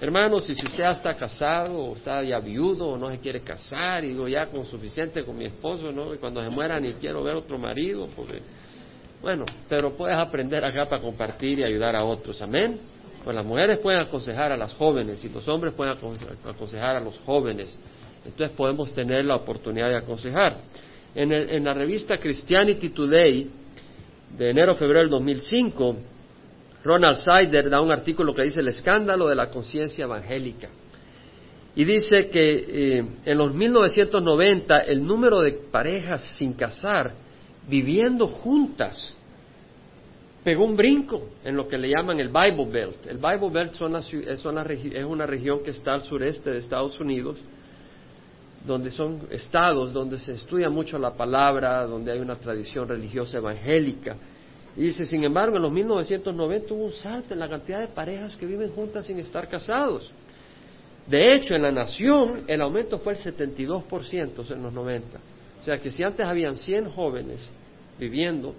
[0.00, 4.02] Hermanos, si usted ya está casado o está ya viudo o no se quiere casar,
[4.02, 6.14] y digo ya con suficiente con mi esposo, ¿no?
[6.14, 8.40] Y cuando se muera ni quiero ver otro marido, porque,
[9.22, 12.78] bueno, pero puedes aprender acá para compartir y ayudar a otros, amén.
[13.22, 15.94] Pues las mujeres pueden aconsejar a las jóvenes y los hombres pueden
[16.44, 17.78] aconsejar a los jóvenes.
[18.24, 20.58] Entonces podemos tener la oportunidad de aconsejar.
[21.14, 23.50] En, en la revista Christianity Today
[24.38, 25.96] de enero-febrero del 2005,
[26.82, 30.68] Ronald Sider da un artículo que dice el escándalo de la conciencia evangélica.
[31.76, 37.12] Y dice que eh, en los 1990 el número de parejas sin casar,
[37.70, 39.14] viviendo juntas,
[40.44, 43.06] pegó un brinco en lo que le llaman el Bible Belt.
[43.06, 43.74] El Bible Belt
[44.26, 47.38] es una región que está al sureste de Estados Unidos
[48.66, 54.16] donde son estados donde se estudia mucho la palabra, donde hay una tradición religiosa evangélica.
[54.76, 58.36] Y dice, sin embargo, en los 1990 hubo un salto en la cantidad de parejas
[58.36, 60.12] que viven juntas sin estar casados.
[61.06, 65.18] De hecho, en la nación el aumento fue el 72% en los 90.
[65.60, 67.48] O sea que si antes habían 100 jóvenes
[68.00, 68.54] viviendo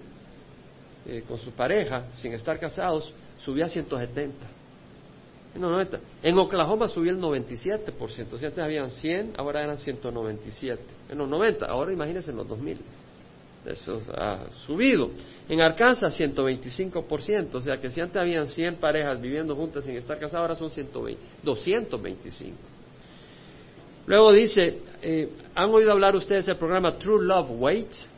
[1.05, 3.11] eh, con su pareja sin estar casados,
[3.43, 4.37] subía a 170.
[5.53, 5.99] En, los 90.
[6.23, 8.37] en Oklahoma subió el 97%.
[8.37, 10.81] Si antes habían 100, ahora eran 197.
[11.09, 12.77] En los 90, ahora imagínense en los 2000.
[13.65, 15.11] Eso ha subido.
[15.49, 20.17] En Arkansas 125%, o sea que si antes habían 100 parejas viviendo juntas sin estar
[20.17, 22.57] casadas, ahora son 120, 225.
[24.07, 28.09] Luego dice, eh, ¿han oído hablar ustedes del programa True Love Waits?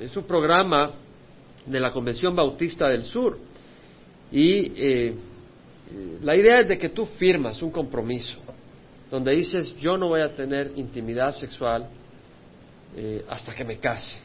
[0.00, 0.92] Es un programa
[1.66, 3.36] de la Convención Bautista del Sur.
[4.30, 5.14] Y eh,
[6.22, 8.38] la idea es de que tú firmas un compromiso
[9.10, 11.88] donde dices, yo no voy a tener intimidad sexual
[12.96, 14.18] eh, hasta que me case.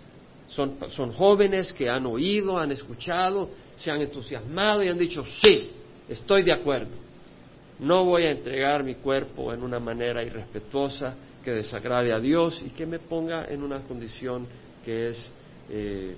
[0.47, 5.71] Son, son jóvenes que han oído, han escuchado, se han entusiasmado y han dicho, sí,
[6.07, 6.91] estoy de acuerdo.
[7.79, 12.69] No voy a entregar mi cuerpo en una manera irrespetuosa que desagrade a Dios y
[12.69, 14.45] que me ponga en una condición
[14.85, 15.31] que es
[15.69, 16.15] eh,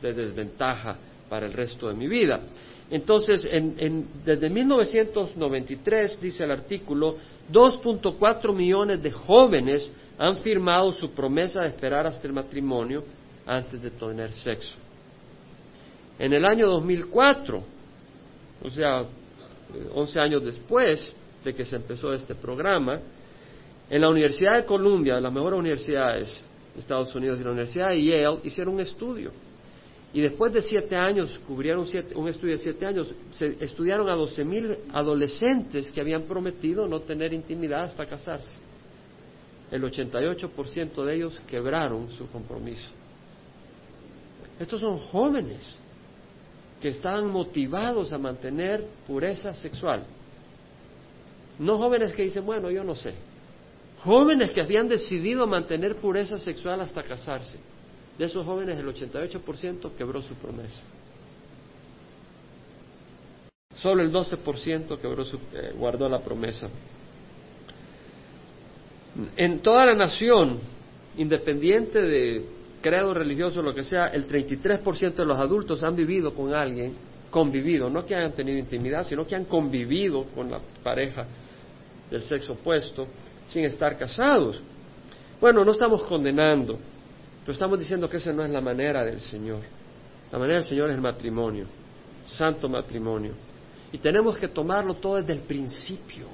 [0.00, 0.96] de desventaja
[1.28, 2.40] para el resto de mi vida.
[2.90, 7.16] Entonces, en, desde 1993, dice el artículo,
[7.50, 13.02] 2.4 millones de jóvenes han firmado su promesa de esperar hasta el matrimonio
[13.46, 14.76] antes de tener sexo.
[16.18, 17.62] En el año 2004,
[18.62, 19.04] o sea,
[19.94, 23.00] 11 años después de que se empezó este programa,
[23.88, 27.90] en la Universidad de Columbia, de las mejores universidades de Estados Unidos y la Universidad
[27.90, 29.32] de Yale, hicieron un estudio.
[30.14, 34.92] Y después de siete años, cubrieron un estudio de siete años, se estudiaron a 12.000
[34.92, 38.54] adolescentes que habían prometido no tener intimidad hasta casarse.
[39.70, 42.90] El 88% de ellos quebraron su compromiso.
[44.60, 45.76] Estos son jóvenes
[46.82, 50.04] que estaban motivados a mantener pureza sexual.
[51.58, 53.14] No jóvenes que dicen, bueno, yo no sé.
[54.04, 57.56] Jóvenes que habían decidido mantener pureza sexual hasta casarse.
[58.18, 60.82] De esos jóvenes, el 88% quebró su promesa.
[63.76, 66.68] Solo el 12% quebró su, eh, guardó la promesa.
[69.36, 70.58] En toda la nación,
[71.16, 72.44] independiente de
[72.80, 76.94] credo religioso, lo que sea, el 33% de los adultos han vivido con alguien,
[77.30, 81.26] convivido, no que hayan tenido intimidad, sino que han convivido con la pareja
[82.10, 83.06] del sexo opuesto
[83.46, 84.60] sin estar casados.
[85.40, 86.78] Bueno, no estamos condenando,
[87.40, 89.60] pero estamos diciendo que esa no es la manera del Señor.
[90.30, 91.66] La manera del Señor es el matrimonio,
[92.24, 93.32] santo matrimonio.
[93.92, 96.26] Y tenemos que tomarlo todo desde el principio.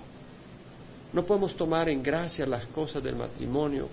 [1.13, 3.89] No podemos tomar en gracia las cosas del matrimonio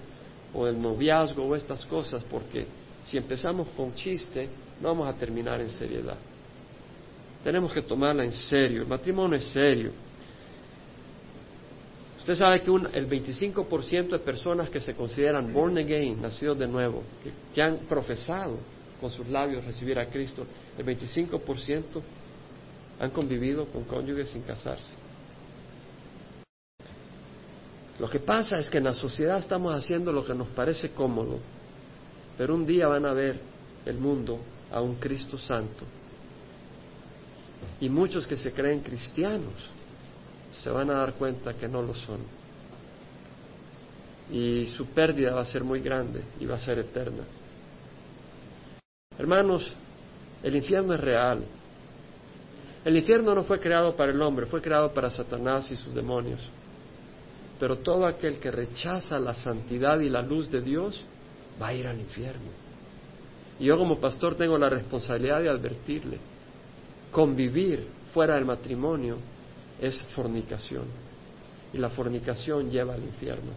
[0.53, 2.67] o el noviazgo o estas cosas, porque
[3.03, 4.49] si empezamos con chiste,
[4.81, 6.17] no vamos a terminar en seriedad.
[7.43, 9.91] Tenemos que tomarla en serio, el matrimonio es serio.
[12.25, 17.03] Usted sabe que el 25% de personas que se consideran born again, nacidos de nuevo,
[17.53, 18.57] que, han profesado
[18.99, 20.43] con sus labios recibir a Cristo,
[20.75, 22.01] el 25%
[22.99, 24.95] han convivido con cónyuges sin casarse.
[27.99, 31.37] Lo que pasa es que en la sociedad estamos haciendo lo que nos parece cómodo,
[32.39, 33.39] pero un día van a ver
[33.85, 34.39] el mundo
[34.71, 35.85] a un Cristo santo.
[37.79, 39.69] Y muchos que se creen cristianos
[40.55, 42.19] se van a dar cuenta que no lo son.
[44.31, 47.23] Y su pérdida va a ser muy grande y va a ser eterna.
[49.17, 49.71] Hermanos,
[50.41, 51.43] el infierno es real.
[52.83, 56.47] El infierno no fue creado para el hombre, fue creado para Satanás y sus demonios.
[57.59, 61.03] Pero todo aquel que rechaza la santidad y la luz de Dios
[61.61, 62.49] va a ir al infierno.
[63.59, 66.17] Y yo como pastor tengo la responsabilidad de advertirle,
[67.11, 69.17] convivir fuera del matrimonio
[69.81, 70.85] es fornicación.
[71.73, 73.51] Y la fornicación lleva al infierno.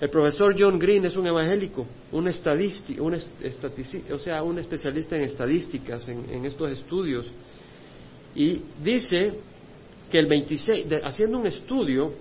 [0.00, 5.22] El profesor John Green es un evangélico, un estadístico, un o sea, un especialista en
[5.22, 7.26] estadísticas, en, en estos estudios,
[8.34, 9.32] y dice
[10.08, 12.12] que el 26, haciendo un estudio,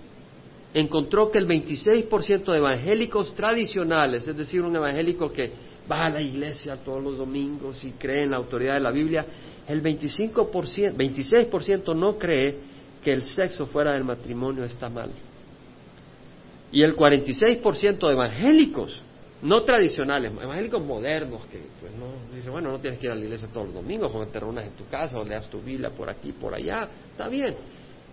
[0.73, 5.52] encontró que el 26% de evangélicos tradicionales, es decir, un evangélico que
[5.89, 9.26] va a la iglesia todos los domingos y cree en la autoridad de la Biblia,
[9.67, 12.58] el 25%, 26% no cree
[13.03, 15.12] que el sexo fuera del matrimonio está mal.
[16.71, 19.01] Y el 46% de evangélicos,
[19.41, 23.23] no tradicionales, evangélicos modernos, que pues no, dicen, bueno, no tienes que ir a la
[23.23, 26.10] iglesia todos los domingos, cuando te reúnas en tu casa o leas tu Biblia por
[26.10, 27.56] aquí, por allá, está bien.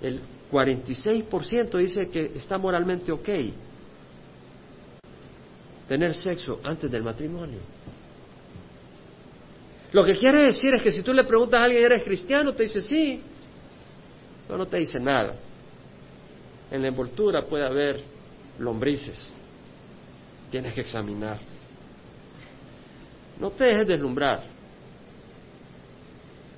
[0.03, 0.21] el
[0.53, 3.29] 46% dice que está moralmente ok
[5.89, 7.59] tener sexo antes del matrimonio.
[9.95, 12.53] Lo que quiere decir es que si tú le preguntas a alguien, ¿eres cristiano?
[12.53, 13.23] Te dice sí,
[14.45, 15.37] pero no te dice nada.
[16.69, 18.03] En la envoltura puede haber
[18.59, 19.31] lombrices.
[20.51, 21.39] Tienes que examinar.
[23.39, 24.43] No te dejes deslumbrar.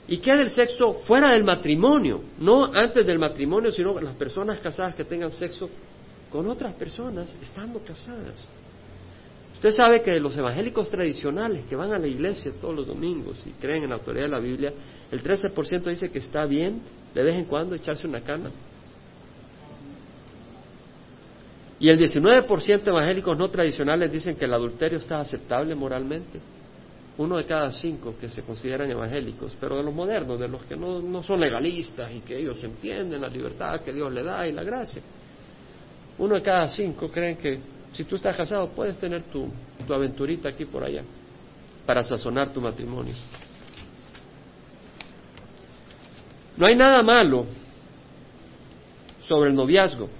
[0.09, 2.23] ¿Y qué del sexo fuera del matrimonio?
[2.39, 5.69] No antes del matrimonio, sino las personas casadas que tengan sexo
[6.33, 8.49] con otras personas estando casadas.
[9.67, 13.51] Usted sabe que los evangélicos tradicionales que van a la iglesia todos los domingos y
[13.61, 14.73] creen en la autoridad de la Biblia,
[15.11, 18.53] el 13% dice que está bien de vez en cuando echarse una cana.
[21.81, 26.39] Y el 19% de evangélicos no tradicionales dicen que el adulterio está aceptable moralmente
[27.19, 30.77] uno de cada cinco que se consideran evangélicos, pero de los modernos, de los que
[30.77, 34.63] no, son legalistas y que ellos entienden la libertad que Dios le da y la
[34.63, 35.03] gracia.
[36.19, 39.49] Uno de cada cinco creen que si tú estás casado puedes tener tu,
[39.87, 41.03] tu aventurita aquí por allá
[41.87, 43.15] para sazonar tu matrimonio.
[46.59, 47.47] No hay nada malo
[49.27, 50.11] sobre el noviazgo.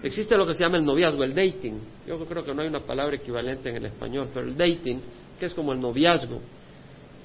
[0.00, 1.80] Existe lo que se llama el noviazgo, el dating.
[2.06, 5.00] Yo creo que no hay una palabra equivalente en el español, pero el dating
[5.40, 6.40] que es como el noviazgo.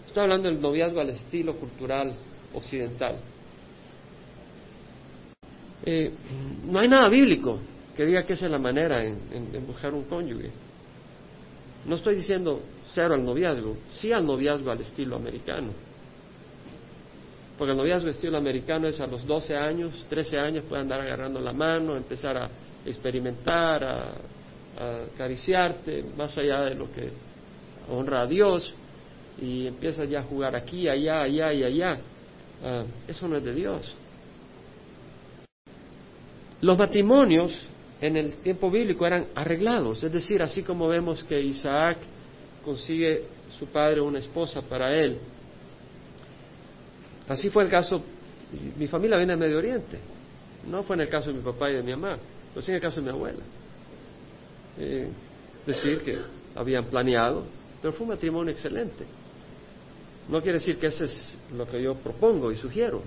[0.07, 2.15] Estoy hablando del noviazgo al estilo cultural
[2.55, 3.17] occidental.
[5.85, 6.11] Eh,
[6.65, 7.59] no hay nada bíblico
[8.01, 10.49] que diga que esa es la manera en, en, un cónyuge.
[11.85, 15.71] No estoy diciendo cero al noviazgo, sí al noviazgo al estilo americano.
[17.59, 21.39] Porque el noviazgo estilo americano es a los 12 años, 13 años, puede andar agarrando
[21.39, 22.49] la mano, empezar a
[22.83, 24.13] experimentar, a,
[25.13, 27.11] acariciarte, más allá de lo que
[27.87, 28.73] honra a Dios
[29.39, 31.99] y empieza ya a jugar aquí, allá, allá y allá.
[32.63, 33.95] Ah, eso no es de Dios.
[36.61, 37.67] Los matrimonios
[38.01, 41.97] en el tiempo bíblico eran arreglados, es decir, así como vemos que Isaac
[42.65, 43.25] consigue
[43.57, 45.17] su padre una esposa para él.
[47.27, 48.01] Así fue el caso,
[48.77, 49.99] mi familia viene del Medio Oriente,
[50.69, 52.17] no fue en el caso de mi papá y de mi mamá,
[52.53, 53.43] pero sí en el caso de mi abuela.
[54.77, 55.07] Eh,
[55.65, 56.17] decir que
[56.55, 57.43] habían planeado
[57.81, 59.05] pero fue un matrimonio excelente.
[60.29, 63.01] No quiere decir que ese es lo que yo propongo y sugiero.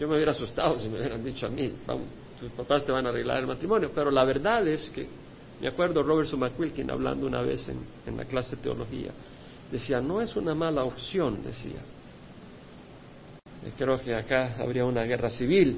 [0.00, 1.74] Yo me hubiera asustado si me hubieran dicho a mí,
[2.38, 5.06] tus papás te van a arreglar el matrimonio, pero la verdad es que,
[5.60, 9.10] me acuerdo Robertson McQuilkin hablando una vez en, en la clase de teología,
[9.70, 11.80] decía, no es una mala opción, decía.
[13.76, 15.76] Creo que acá habría una guerra civil,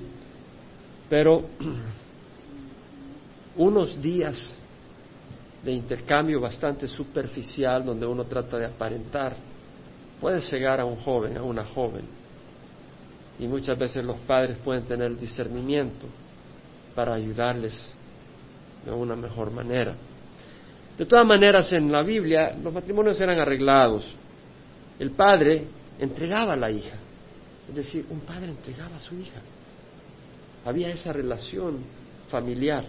[1.10, 1.44] pero
[3.56, 4.52] unos días
[5.64, 9.34] de intercambio bastante superficial donde uno trata de aparentar,
[10.20, 12.21] puede llegar a un joven, a una joven.
[13.38, 16.06] Y muchas veces los padres pueden tener discernimiento
[16.94, 17.88] para ayudarles
[18.84, 19.94] de una mejor manera.
[20.96, 24.12] De todas maneras, en la Biblia los matrimonios eran arreglados.
[24.98, 25.66] El padre
[25.98, 26.96] entregaba a la hija,
[27.68, 29.40] es decir, un padre entregaba a su hija.
[30.64, 31.78] Había esa relación
[32.28, 32.84] familiar.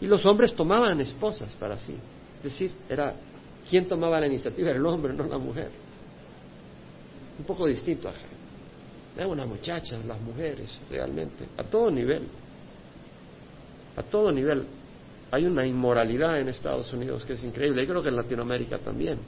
[0.00, 1.96] Y los hombres tomaban esposas para sí.
[2.38, 3.14] Es decir, era
[3.68, 5.70] quien tomaba la iniciativa, era el hombre, no la mujer.
[7.38, 8.33] Un poco distinto acá.
[9.16, 12.22] Es una muchacha, las mujeres, realmente, a todo nivel.
[13.96, 14.66] A todo nivel.
[15.30, 17.82] Hay una inmoralidad en Estados Unidos que es increíble.
[17.82, 19.18] Y creo que en Latinoamérica también.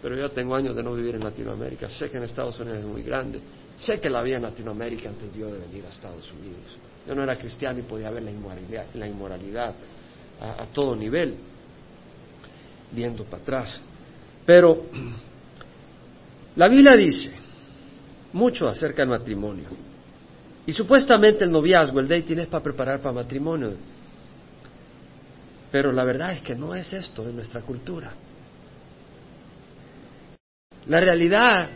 [0.00, 1.88] Pero yo tengo años de no vivir en Latinoamérica.
[1.88, 3.40] Sé que en Estados Unidos es muy grande.
[3.76, 6.78] Sé que la vida en Latinoamérica antes yo de venir a Estados Unidos.
[7.06, 9.74] Yo no era cristiano y podía ver la inmoralidad, la inmoralidad
[10.40, 11.36] a, todo nivel,
[12.92, 13.80] viendo para atrás.
[14.44, 14.86] Pero
[16.56, 17.35] la Biblia dice
[18.36, 19.64] mucho acerca del matrimonio.
[20.66, 23.72] Y supuestamente el noviazgo, el dating es para preparar para matrimonio.
[25.72, 28.12] Pero la verdad es que no es esto en nuestra cultura.
[30.86, 31.70] La realidad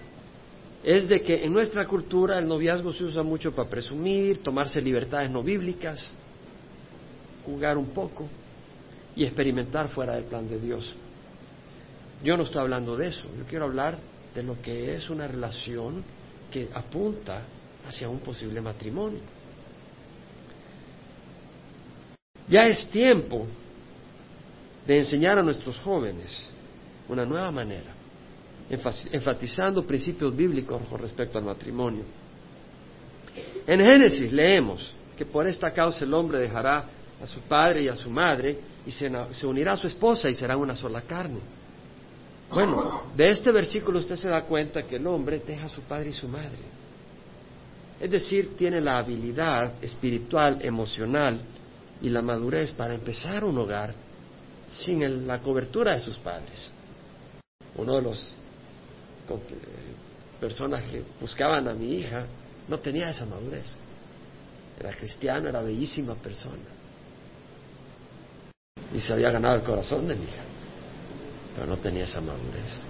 [0.85, 5.31] es de que en nuestra cultura el noviazgo se usa mucho para presumir, tomarse libertades
[5.31, 6.11] no bíblicas,
[7.45, 8.29] jugar un poco
[9.17, 10.95] y experimentar fuera del plan de Dios.
[12.23, 13.99] Yo no estoy hablando de eso, yo quiero hablar
[14.35, 16.05] de lo que es una relación
[16.51, 17.43] que apunta
[17.87, 19.21] hacia un posible matrimonio.
[22.49, 23.47] Ya es tiempo
[24.87, 26.45] de enseñar a nuestros jóvenes
[27.09, 27.93] una nueva manera,
[28.69, 32.05] enfatizando principios bíblicos con respecto al matrimonio.
[33.67, 36.89] En Génesis leemos que por esta causa el hombre dejará
[37.23, 39.11] a su padre y a su madre y se,
[39.47, 41.41] unirá a su esposa y será una sola carne.
[42.53, 46.11] Bueno, de este versículo usted se da cuenta que el hombre deja a su padre
[46.11, 46.59] y su madre.
[48.01, 51.41] Es decir, tiene la habilidad espiritual, emocional
[52.01, 53.95] y la madurez para empezar un hogar
[54.71, 56.71] sin la cobertura de sus padres.
[57.77, 58.33] Uno de los
[60.41, 62.27] personas que buscaban a mi hija
[62.67, 63.77] no tenía esa madurez.
[64.79, 66.57] Era cristiano, era bellísima persona.
[68.95, 70.43] Y se había ganado el corazón de mi hija,
[71.55, 72.81] pero no tenía esa madurez.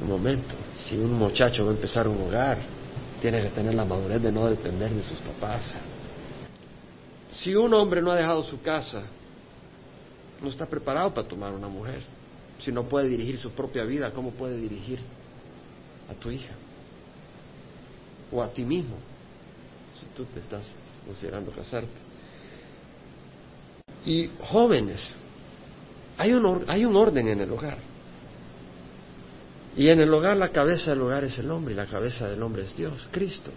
[0.00, 2.58] Un momento, si un muchacho va a empezar un hogar,
[3.20, 5.72] tiene que tener la madurez de no depender de sus papás.
[7.30, 9.04] Si un hombre no ha dejado su casa,
[10.40, 12.02] no está preparado para tomar una mujer.
[12.60, 15.00] Si no puede dirigir su propia vida, ¿cómo puede dirigir
[16.10, 16.54] a tu hija?
[18.30, 18.96] O a ti mismo,
[19.98, 20.70] si tú te estás
[21.06, 21.88] considerando casarte.
[24.04, 25.00] Y jóvenes,
[26.18, 27.78] hay un, hay un orden en el hogar.
[29.76, 32.42] Y en el hogar la cabeza del hogar es el hombre y la cabeza del
[32.42, 33.52] hombre es Dios, Cristo.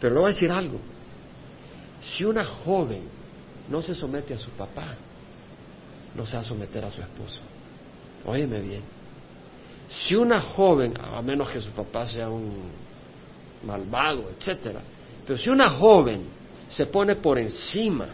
[0.00, 0.78] Pero le voy a decir algo.
[2.00, 3.02] Si una joven
[3.68, 4.94] no se somete a su papá,
[6.14, 7.40] no se va a someter a su esposo.
[8.24, 8.82] Óyeme bien.
[9.88, 12.70] Si una joven, a menos que su papá sea un
[13.64, 14.80] malvado, etcétera,
[15.26, 16.24] pero si una joven
[16.68, 18.06] se pone por encima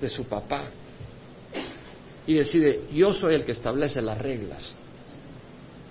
[0.00, 0.64] de su papá
[2.26, 4.72] y decide, yo soy el que establece las reglas,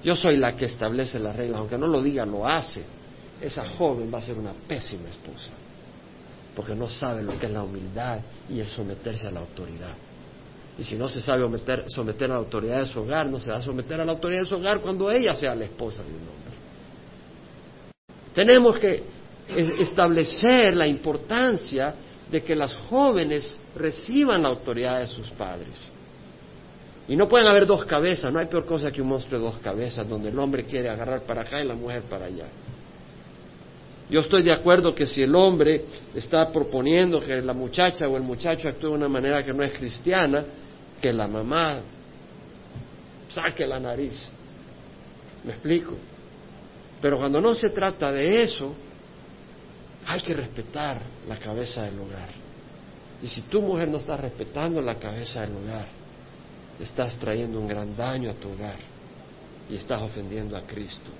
[0.04, 2.84] yo soy la que establece las reglas, aunque no lo diga, lo hace,
[3.42, 5.52] esa joven va a ser una pésima esposa,
[6.56, 8.20] porque no sabe lo que es la humildad
[8.50, 9.96] y el someterse a la autoridad.
[10.78, 11.42] Y si no se sabe
[11.88, 14.42] someter, a la autoridad de su hogar, no se va a someter a la autoridad
[14.42, 16.56] de su hogar cuando ella sea la esposa de un hombre.
[18.34, 19.04] Tenemos que
[19.80, 21.94] establecer la importancia
[22.32, 25.92] de que las jóvenes reciban la autoridad de sus padres.
[27.12, 29.58] Y no pueden haber dos cabezas, no hay peor cosa que un monstruo de dos
[29.58, 32.46] cabezas, donde el hombre quiere agarrar para acá y la mujer para allá.
[34.10, 35.84] Yo estoy de acuerdo que si el hombre
[36.16, 39.74] está proponiendo que la muchacha o el muchacho actúe de una manera que no es
[39.74, 40.46] cristiana,
[41.02, 41.82] que la mamá
[43.28, 44.32] saque la nariz.
[45.44, 45.98] ¿Me explico?
[47.02, 48.74] Pero cuando no se trata de eso,
[50.06, 52.30] hay que respetar la cabeza del hogar.
[53.22, 56.01] Y si tu mujer no está respetando la cabeza del hogar,
[56.82, 58.78] estás trayendo un gran daño a tu hogar
[59.70, 61.12] y estás ofendiendo a Cristo.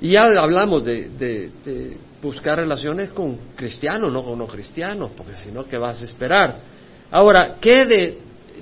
[0.00, 5.66] Y ya hablamos de, buscar relaciones con cristianos, no con no cristianos, porque si no,
[5.66, 6.58] ¿qué vas a esperar?
[7.10, 8.18] Ahora, ¿qué de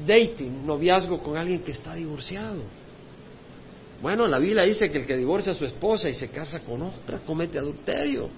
[0.06, 2.62] dating, noviazgo con alguien que está divorciado.
[4.00, 6.82] Bueno, la Biblia dice que el que divorcia a su esposa y se casa con
[6.82, 8.28] otra comete adulterio.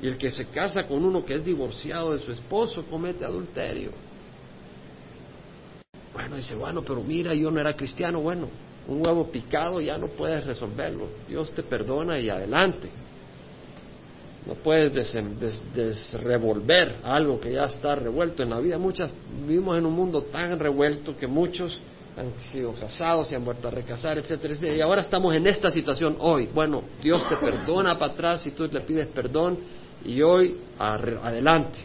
[0.00, 3.90] Y el que se casa con uno que es divorciado de su esposo comete adulterio.
[6.16, 8.20] Bueno, dice, bueno, pero mira, yo no era cristiano.
[8.20, 8.48] Bueno,
[8.88, 11.08] un huevo picado ya no puedes resolverlo.
[11.28, 12.88] Dios te perdona y adelante.
[14.46, 14.94] No puedes
[15.74, 18.78] desrevolver algo que ya está revuelto en la vida.
[18.78, 19.10] Muchas
[19.46, 21.78] vivimos en un mundo tan revuelto que muchos
[22.16, 24.74] han sido casados, se han vuelto a recasar, etcétera, etcétera.
[24.74, 26.48] Y ahora estamos en esta situación hoy.
[26.54, 29.58] Bueno, Dios te perdona para atrás y tú le pides perdón
[30.02, 31.78] y hoy adelante.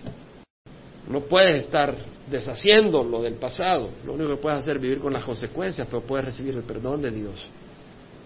[1.08, 1.96] No puedes estar
[2.30, 3.90] deshaciendo lo del pasado.
[4.06, 7.02] Lo único que puedes hacer es vivir con las consecuencias, pero puedes recibir el perdón
[7.02, 7.50] de Dios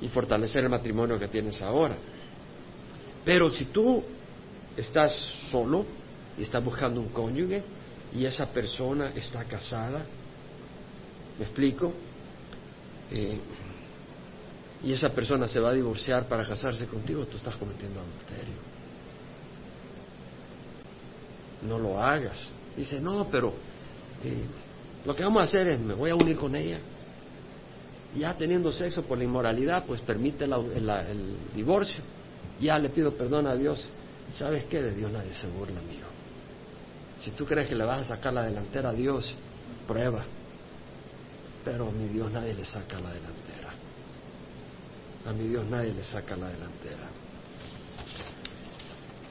[0.02, 1.96] y fortalecer el matrimonio que tienes ahora.
[3.24, 4.04] Pero si tú
[4.78, 5.14] estás
[5.50, 5.86] solo
[6.38, 7.64] y estás buscando un cónyuge
[8.14, 10.06] y esa persona está casada,
[11.40, 11.94] ¿me explico?
[13.12, 13.40] Eh,
[14.84, 18.76] y esa persona se va a divorciar para casarse contigo, tú estás cometiendo adulterio.
[21.68, 22.50] No lo hagas.
[22.76, 23.54] Dice, no, pero
[24.24, 24.44] eh,
[25.06, 26.80] lo que vamos a hacer es, me voy a unir con ella.
[28.18, 32.04] Ya teniendo sexo por la inmoralidad, pues permite el divorcio.
[32.60, 33.90] Ya le pido perdón a Dios
[34.34, 34.82] ¿Sabes qué?
[34.82, 36.08] De Dios nadie se burla, amigo.
[37.18, 39.34] Si tú crees que le vas a sacar la delantera a Dios,
[39.88, 40.24] prueba.
[41.64, 43.74] Pero a mi Dios nadie le saca la delantera.
[45.26, 47.10] A mi Dios nadie le saca la delantera.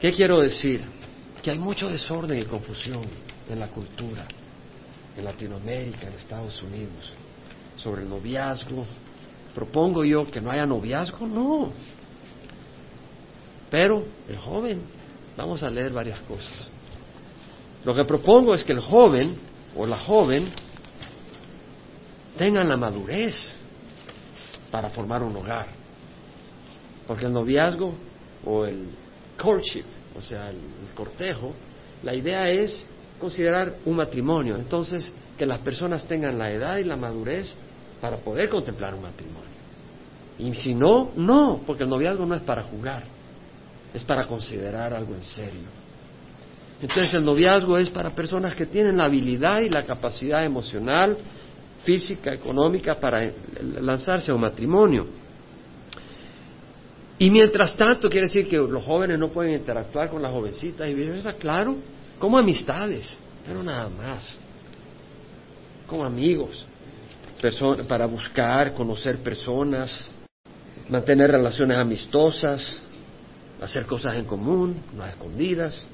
[0.00, 0.82] ¿Qué quiero decir?
[1.42, 3.02] Que hay mucho desorden y confusión
[3.48, 4.26] en la cultura,
[5.16, 7.12] en Latinoamérica, en Estados Unidos,
[7.76, 8.84] sobre el noviazgo.
[9.54, 11.26] ¿Propongo yo que no haya noviazgo?
[11.26, 11.72] No.
[13.70, 14.82] Pero el joven,
[15.36, 16.70] vamos a leer varias cosas.
[17.84, 19.36] Lo que propongo es que el joven
[19.76, 20.48] o la joven
[22.38, 23.52] tengan la madurez
[24.70, 25.66] para formar un hogar.
[27.06, 27.94] Porque el noviazgo
[28.44, 28.88] o el
[29.40, 29.84] courtship,
[30.16, 30.58] o sea, el,
[30.94, 31.52] cortejo,
[32.02, 32.86] la idea es
[33.24, 34.54] considerar un matrimonio.
[34.56, 37.54] Entonces, que las personas tengan la edad y la madurez
[37.98, 39.54] para poder contemplar un matrimonio.
[40.38, 43.04] Y si no, no, porque el noviazgo no es para jugar,
[43.94, 45.68] es para considerar algo en serio.
[46.82, 51.16] Entonces el noviazgo es para personas que tienen la habilidad y la capacidad emocional,
[51.82, 53.32] física, económica para
[53.80, 55.06] lanzarse a un matrimonio.
[57.18, 60.92] Y mientras tanto quiere decir que los jóvenes no pueden interactuar con las jovencitas y
[60.92, 61.76] viceversa, claro,
[62.18, 64.36] como amistades, pero nada más,
[65.86, 66.66] como amigos,
[67.88, 70.10] para buscar, conocer personas,
[70.88, 72.78] mantener relaciones amistosas,
[73.60, 75.86] hacer cosas en común, no escondidas.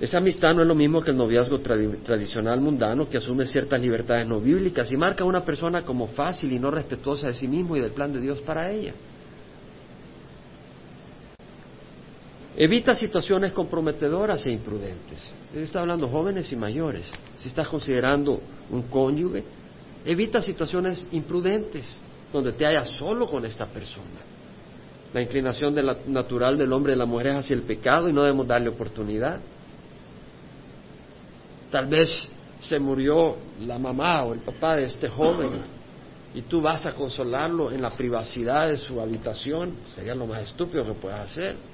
[0.00, 4.26] Esa amistad no es lo mismo que el noviazgo tradicional mundano que asume ciertas libertades
[4.26, 7.76] no bíblicas y marca a una persona como fácil y no respetuosa de sí mismo
[7.76, 8.92] y del plan de Dios para ella.
[12.56, 15.32] Evita situaciones comprometedoras e imprudentes.
[15.52, 17.10] Estoy hablando jóvenes y mayores.
[17.36, 18.40] Si estás considerando
[18.70, 19.42] un cónyuge,
[20.04, 21.96] evita situaciones imprudentes
[22.32, 24.20] donde te hayas solo con esta persona.
[25.12, 25.74] La inclinación
[26.06, 28.68] natural del hombre y de la mujer es hacia el pecado y no debemos darle
[28.68, 29.40] oportunidad.
[31.72, 32.28] Tal vez
[32.60, 35.50] se murió la mamá o el papá de este joven
[36.34, 40.84] y tú vas a consolarlo en la privacidad de su habitación, sería lo más estúpido
[40.84, 41.73] que puedas hacer.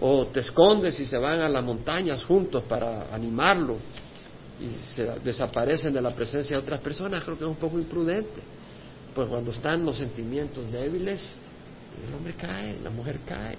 [0.00, 3.76] O te escondes y se van a las montañas juntos para animarlo
[4.60, 8.42] y se desaparecen de la presencia de otras personas, creo que es un poco imprudente.
[9.14, 11.34] Pues cuando están los sentimientos débiles,
[12.06, 13.56] el hombre cae, la mujer cae.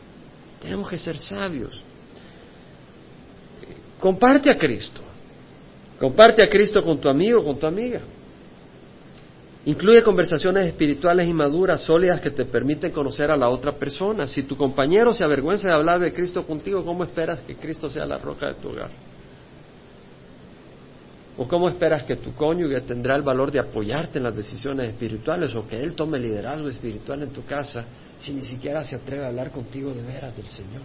[0.62, 1.84] Tenemos que ser sabios.
[4.00, 5.02] Comparte a Cristo.
[6.00, 8.02] Comparte a Cristo con tu amigo, con tu amiga.
[9.68, 14.26] Incluye conversaciones espirituales y maduras, sólidas, que te permiten conocer a la otra persona.
[14.26, 18.06] Si tu compañero se avergüenza de hablar de Cristo contigo, ¿cómo esperas que Cristo sea
[18.06, 18.92] la roca de tu hogar?
[21.38, 25.54] ¿O cómo esperas que tu cónyuge tendrá el valor de apoyarte en las decisiones espirituales
[25.54, 29.28] o que él tome liderazgo espiritual en tu casa si ni siquiera se atreve a
[29.28, 30.82] hablar contigo de veras del Señor?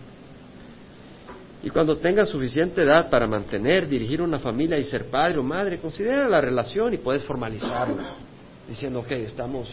[1.62, 5.78] Y cuando tengas suficiente edad para mantener, dirigir una familia y ser padre o madre,
[5.78, 8.31] considera la relación y puedes formalizarlo,
[8.68, 9.68] diciendo, ok, estamos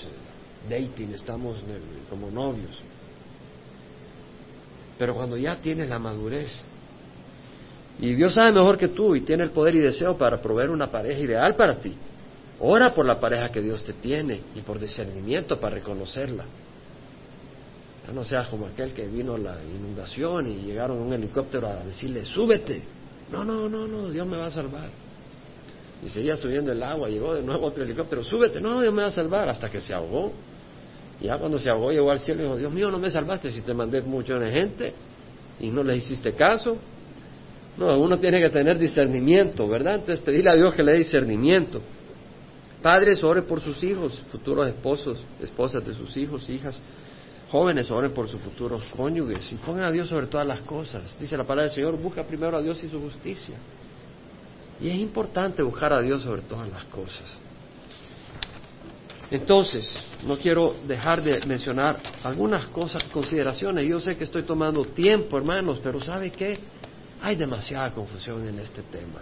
[0.70, 1.58] dating, estamos
[2.10, 2.82] como novios.
[4.98, 6.52] Pero cuando ya tienes la madurez,
[8.00, 10.90] y Dios sabe mejor que tú y tiene el poder y deseo para proveer una
[10.90, 11.94] pareja ideal para ti,
[12.60, 16.46] ora por la pareja que Dios te tiene y por discernimiento para reconocerla
[18.14, 22.82] no seas como aquel que vino la inundación y llegaron un helicóptero a decirle, súbete.
[23.32, 24.90] No, no, no, no, Dios me va a salvar.
[26.04, 29.10] Y seguía subiendo el agua, llegó de nuevo otro helicóptero, súbete, no, Dios me va
[29.10, 30.32] a salvar, hasta que se ahogó.
[31.20, 33.62] Ya cuando se ahogó, llegó al cielo y dijo, Dios mío, no me salvaste si
[33.62, 34.94] te mandé mucho de gente
[35.60, 36.78] y no le hiciste caso.
[37.78, 39.96] No, uno tiene que tener discernimiento, ¿verdad?
[39.96, 41.82] Entonces pedirle a Dios que le dé discernimiento.
[42.82, 46.80] Padres, ore por sus hijos, futuros esposos, esposas de sus hijos, hijas.
[47.50, 51.18] Jóvenes, oren por sus futuros cónyuges y pongan a Dios sobre todas las cosas.
[51.20, 53.56] Dice la palabra del Señor, busca primero a Dios y su justicia.
[54.82, 57.34] Y es importante buscar a Dios sobre todas las cosas.
[59.32, 59.94] Entonces,
[60.26, 63.88] no quiero dejar de mencionar algunas cosas, consideraciones.
[63.88, 66.58] Yo sé que estoy tomando tiempo, hermanos, pero ¿sabe qué?
[67.22, 69.20] Hay demasiada confusión en este tema.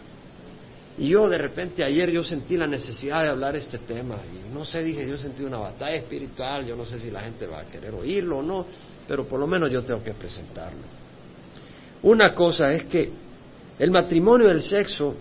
[0.97, 4.65] Y yo de repente ayer yo sentí la necesidad de hablar este tema y no
[4.65, 7.65] sé, dije, yo sentí una batalla espiritual, yo no sé si la gente va a
[7.65, 8.65] querer oírlo o no,
[9.07, 10.81] pero por lo menos yo tengo que presentarlo.
[12.01, 13.11] Una cosa es que
[13.77, 15.15] el matrimonio y el sexo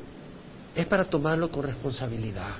[0.77, 2.57] es para tomarlo con responsabilidad.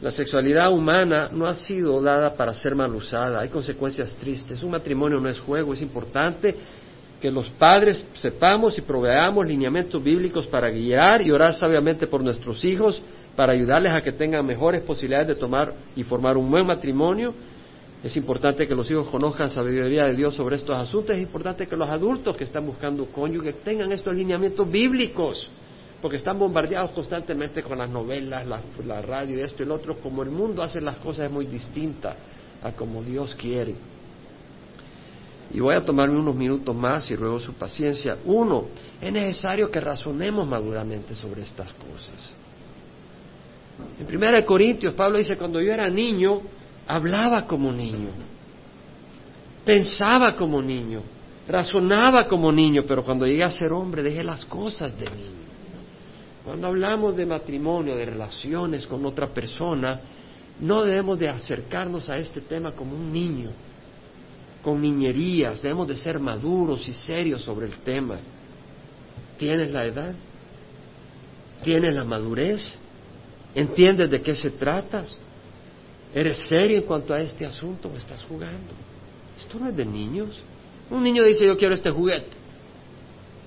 [0.00, 4.62] La sexualidad humana no ha sido dada para ser mal usada, hay consecuencias tristes.
[4.62, 6.54] Un matrimonio no es juego, es importante
[7.20, 12.64] que los padres sepamos y proveamos lineamientos bíblicos para guiar y orar sabiamente por nuestros
[12.64, 13.02] hijos,
[13.34, 17.34] para ayudarles a que tengan mejores posibilidades de tomar y formar un buen matrimonio.
[18.02, 21.16] Es importante que los hijos conozcan sabiduría de Dios sobre estos asuntos.
[21.16, 25.50] Es importante que los adultos que están buscando cónyuge tengan estos lineamientos bíblicos,
[26.04, 29.96] porque están bombardeados constantemente con las novelas, la, la radio, esto y lo otro.
[30.00, 32.14] Como el mundo hace las cosas es muy distinta
[32.62, 33.74] a como Dios quiere.
[35.50, 38.18] Y voy a tomarme unos minutos más y ruego su paciencia.
[38.26, 38.66] Uno,
[39.00, 42.34] es necesario que razonemos maduramente sobre estas cosas.
[43.98, 46.42] En Primera de Corintios, Pablo dice, cuando yo era niño,
[46.86, 48.10] hablaba como niño,
[49.64, 51.00] pensaba como niño,
[51.48, 55.44] razonaba como niño, pero cuando llegué a ser hombre dejé las cosas de niño.
[56.44, 60.00] Cuando hablamos de matrimonio, de relaciones con otra persona,
[60.60, 63.50] no debemos de acercarnos a este tema como un niño,
[64.62, 68.16] con niñerías, debemos de ser maduros y serios sobre el tema.
[69.38, 70.14] ¿Tienes la edad?
[71.62, 72.62] ¿Tienes la madurez?
[73.54, 75.04] ¿Entiendes de qué se trata?
[76.14, 78.74] ¿Eres serio en cuanto a este asunto o estás jugando?
[79.36, 80.40] Esto no es de niños.
[80.90, 82.43] Un niño dice yo quiero este juguete.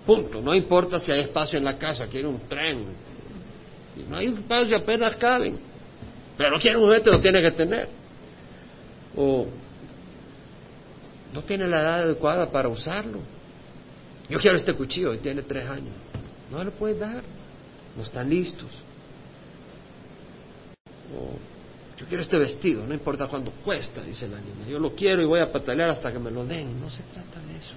[0.07, 0.41] Punto.
[0.41, 2.85] No importa si hay espacio en la casa, quiere un tren.
[4.09, 5.59] No hay espacio, apenas caben.
[6.37, 7.89] Pero quiere un juguete, lo tiene que tener.
[9.17, 9.47] O
[11.33, 13.19] no tiene la edad adecuada para usarlo.
[14.29, 15.93] Yo quiero este cuchillo y tiene tres años.
[16.49, 17.23] No lo puedes dar.
[17.97, 18.69] No están listos.
[21.13, 21.37] O
[21.97, 24.69] yo quiero este vestido, no importa cuánto cuesta, dice la niña.
[24.69, 26.79] Yo lo quiero y voy a patalear hasta que me lo den.
[26.79, 27.73] No se trata de eso.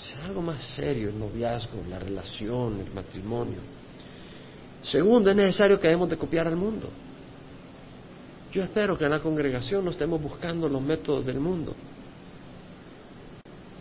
[0.00, 3.58] Es algo más serio el noviazgo, la relación, el matrimonio.
[4.82, 6.88] Segundo, es necesario que debemos de copiar al mundo.
[8.50, 11.74] Yo espero que en la congregación no estemos buscando los métodos del mundo.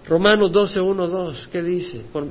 [0.06, 2.04] Romanos 12, 1, 2, ¿qué dice?
[2.12, 2.28] Por,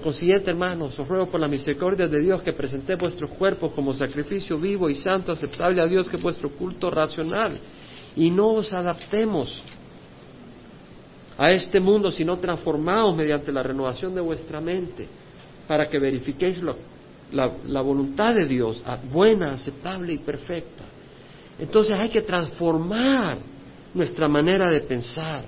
[0.00, 4.56] consiguiente, hermanos, os ruego por la misericordia de Dios que presenté vuestros cuerpos como sacrificio
[4.56, 7.58] vivo y santo, aceptable a Dios, que es vuestro culto racional.
[8.16, 9.62] Y no os adaptemos
[11.40, 15.08] a este mundo, sino transformaos mediante la renovación de vuestra mente,
[15.66, 16.60] para que verifiquéis
[17.32, 20.84] la, la voluntad de Dios, buena, aceptable y perfecta.
[21.58, 23.38] Entonces hay que transformar
[23.94, 25.42] nuestra manera de pensar.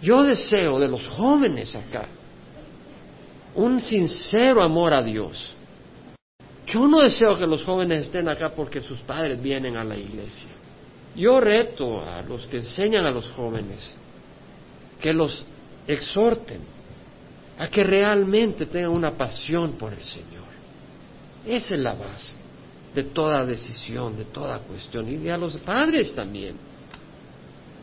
[0.00, 2.08] Yo deseo de los jóvenes acá
[3.54, 5.52] un sincero amor a Dios.
[6.66, 10.48] Yo no deseo que los jóvenes estén acá porque sus padres vienen a la iglesia.
[11.14, 13.94] Yo reto a los que enseñan a los jóvenes
[15.00, 15.44] que los
[15.86, 16.60] exhorten
[17.58, 20.46] a que realmente tengan una pasión por el Señor.
[21.46, 22.34] Esa es la base
[22.94, 26.56] de toda decisión, de toda cuestión, y a los padres también.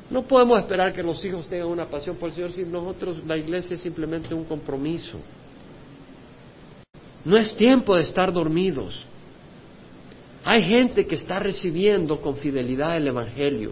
[0.10, 3.38] No podemos esperar que los hijos tengan una pasión por el Señor si nosotros, la
[3.38, 5.20] iglesia, es simplemente un compromiso.
[7.26, 9.06] No es tiempo de estar dormidos.
[10.44, 13.72] Hay gente que está recibiendo con fidelidad el Evangelio.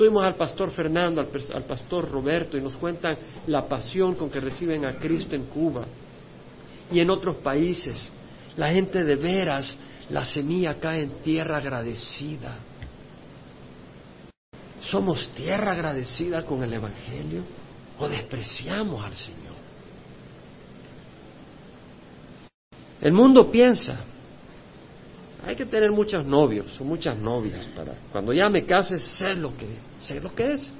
[0.00, 4.86] Tuvimos al pastor Fernando, al, pastor Roberto, y nos cuentan la pasión con que reciben
[4.86, 5.84] a Cristo en Cuba
[6.90, 8.10] y en otros países.
[8.56, 9.76] La gente de veras,
[10.08, 12.56] la semilla cae en tierra agradecida.
[14.80, 17.42] ¿Somos tierra agradecida con el Evangelio
[17.98, 19.56] o despreciamos al Señor?
[23.02, 23.98] El mundo piensa,
[25.44, 29.54] hay que tener muchos novios o muchas novias para cuando ya me case sé lo
[29.54, 30.70] que sé lo que es.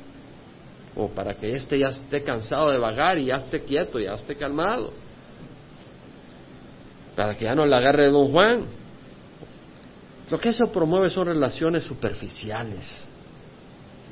[0.96, 4.36] O para que éste ya esté cansado de vagar y ya esté quieto, ya esté
[4.36, 4.92] calmado,
[7.14, 8.64] para que ya no le agarre don Juan.
[10.30, 13.06] Lo que eso promueve son relaciones superficiales,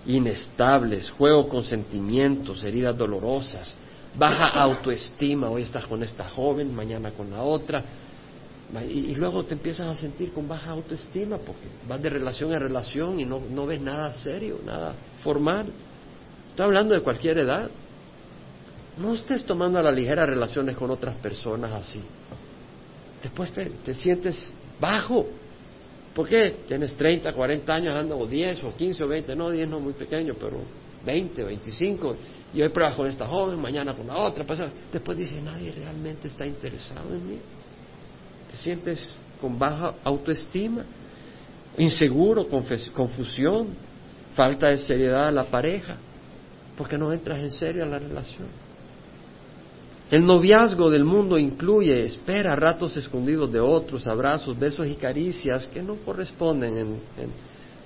[0.06, 3.74] inestables, juego con sentimientos, heridas dolorosas,
[4.16, 7.84] baja autoestima, hoy estás con esta joven, mañana con la otra,
[8.86, 13.18] y, luego te empiezas a sentir con baja autoestima porque vas de relación en relación
[13.18, 15.66] y no, no ves nada serio, nada formal.
[16.50, 17.70] Estoy hablando de cualquier edad.
[18.98, 22.02] No estés tomando a la ligera relaciones con otras personas así.
[23.22, 25.26] Después te, te sientes bajo.
[26.14, 26.56] ¿Por qué?
[26.66, 29.94] Tienes 30, 40 años, anda, o 10, o 15, o 20, no, 10 no muy
[29.94, 30.58] pequeño, pero
[31.06, 32.16] 20, 25
[32.52, 34.44] y hoy pruebas con esta joven, mañana con la otra,
[34.92, 37.38] después dice, nadie realmente está interesado en mí.
[38.50, 39.08] Te sientes
[39.40, 40.84] con baja autoestima,
[41.76, 43.68] inseguro, confusión,
[44.34, 45.96] falta de seriedad a la pareja,
[46.76, 48.46] porque no entras en serio a la relación.
[50.10, 55.82] El noviazgo del mundo incluye espera, ratos escondidos de otros, abrazos, besos y caricias que
[55.82, 56.98] no corresponden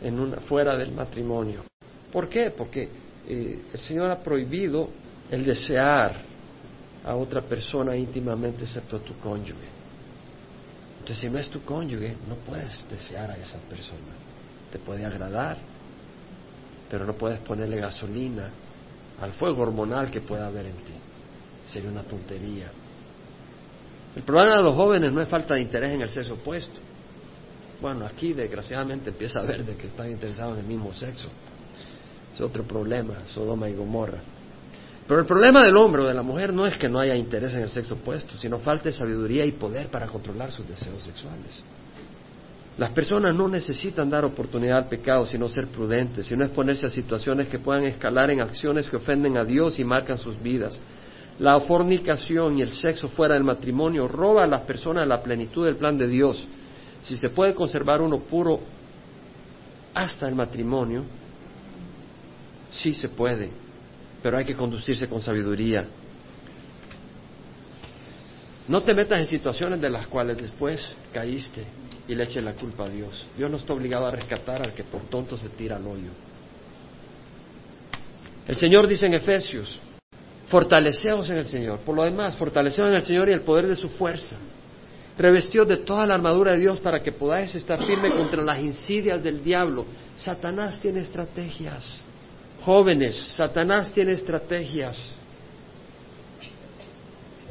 [0.02, 1.64] en, fuera del matrimonio.
[2.12, 2.50] ¿Por qué?
[2.50, 2.88] Porque
[3.26, 4.88] eh, el Señor ha prohibido
[5.30, 6.16] el desear
[7.04, 9.81] a otra persona íntimamente excepto a tu cónyuge.
[11.02, 14.14] Entonces, si no es tu cónyuge, no puedes desear a esa persona.
[14.70, 15.58] Te puede agradar,
[16.88, 18.48] pero no puedes ponerle gasolina
[19.20, 20.92] al fuego hormonal que pueda haber en ti.
[21.66, 22.70] Sería una tontería.
[24.14, 26.80] El problema de los jóvenes no es falta de interés en el sexo opuesto.
[27.80, 31.28] Bueno, aquí desgraciadamente empieza a ver de que están interesados en el mismo sexo.
[32.32, 34.20] Es otro problema, Sodoma y Gomorra.
[35.06, 37.54] Pero el problema del hombre o de la mujer no es que no haya interés
[37.54, 41.60] en el sexo opuesto, sino falta de sabiduría y poder para controlar sus deseos sexuales.
[42.78, 47.48] Las personas no necesitan dar oportunidad al pecado, sino ser prudentes, sino exponerse a situaciones
[47.48, 50.80] que puedan escalar en acciones que ofenden a Dios y marcan sus vidas.
[51.38, 55.76] La fornicación y el sexo fuera del matrimonio roba a las personas la plenitud del
[55.76, 56.46] plan de Dios.
[57.02, 58.60] Si se puede conservar uno puro
[59.92, 61.04] hasta el matrimonio,
[62.72, 63.50] Sí se puede,
[64.22, 65.86] pero hay que conducirse con sabiduría.
[68.68, 71.64] No te metas en situaciones de las cuales después caíste
[72.06, 73.26] y le eche la culpa a Dios.
[73.36, 76.10] Dios no está obligado a rescatar al que por tonto se tira al hoyo.
[78.46, 79.80] El Señor dice en Efesios,
[80.46, 81.80] fortaleceos en el Señor.
[81.80, 84.36] Por lo demás, fortaleceos en el Señor y el poder de su fuerza.
[85.18, 89.22] Revestió de toda la armadura de Dios para que podáis estar firme contra las insidias
[89.22, 89.84] del diablo.
[90.16, 92.02] Satanás tiene estrategias.
[92.64, 95.10] Jóvenes, Satanás tiene estrategias.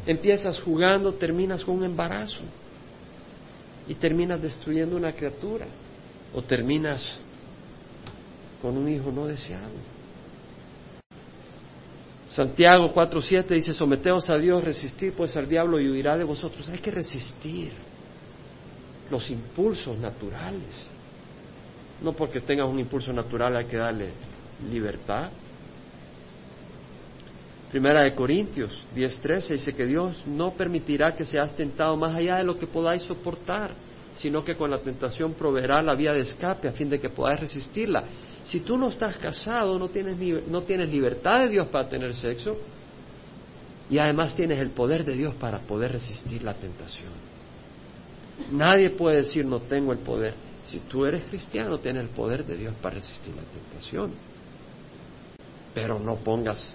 [0.05, 2.41] Empiezas jugando, terminas con un embarazo
[3.88, 5.66] y terminas destruyendo una criatura
[6.34, 7.20] o terminas
[8.62, 9.74] con un hijo no deseado.
[12.30, 16.70] Santiago 4.7 dice, someteos a Dios, resistir pues al diablo y huirá de vosotros.
[16.70, 17.74] Hay que resistir
[19.09, 20.89] los impulsos naturales.
[22.01, 24.14] No porque tengas un impulso natural hay que darle
[24.70, 25.30] libertad.
[27.72, 32.43] Primera de Corintios 10:13 dice que Dios no permitirá que seas tentado más allá de
[32.43, 33.72] lo que podáis soportar,
[34.14, 37.39] sino que con la tentación proveerá la vía de escape a fin de que podáis
[37.39, 38.03] resistirla.
[38.43, 42.57] Si tú no estás casado, no tienes, no tienes libertad de Dios para tener sexo
[43.89, 47.12] y además tienes el poder de Dios para poder resistir la tentación.
[48.51, 50.34] Nadie puede decir no tengo el poder.
[50.64, 54.12] Si tú eres cristiano, tienes el poder de Dios para resistir la tentación.
[55.74, 56.74] Pero no pongas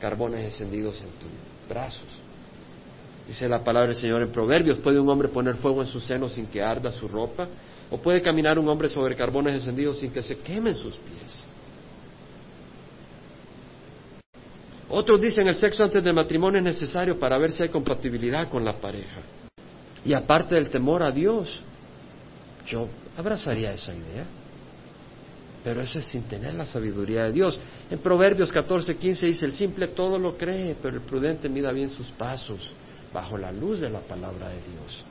[0.00, 1.30] carbones encendidos en tus
[1.68, 2.08] brazos.
[3.26, 6.28] Dice la palabra del Señor en Proverbios, ¿puede un hombre poner fuego en su seno
[6.28, 7.48] sin que arda su ropa?
[7.90, 11.44] ¿O puede caminar un hombre sobre carbones encendidos sin que se quemen sus pies?
[14.88, 18.64] Otros dicen el sexo antes del matrimonio es necesario para ver si hay compatibilidad con
[18.64, 19.20] la pareja.
[20.04, 21.60] Y aparte del temor a Dios,
[22.66, 24.24] yo abrazaría esa idea.
[25.66, 27.58] Pero eso es sin tener la sabiduría de Dios.
[27.90, 31.90] En Proverbios 14, 15 dice, el simple todo lo cree, pero el prudente mida bien
[31.90, 32.70] sus pasos
[33.12, 35.02] bajo la luz de la palabra de Dios.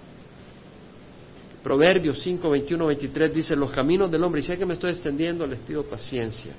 [1.61, 5.45] Proverbios 5, 21, 23 dice, los caminos del hombre, y sé que me estoy extendiendo,
[5.45, 6.53] les pido paciencia,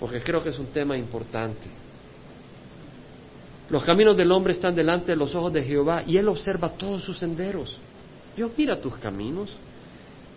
[0.00, 1.68] porque creo que es un tema importante.
[3.70, 7.04] Los caminos del hombre están delante de los ojos de Jehová y él observa todos
[7.04, 7.78] sus senderos.
[8.36, 9.56] Dios mira tus caminos.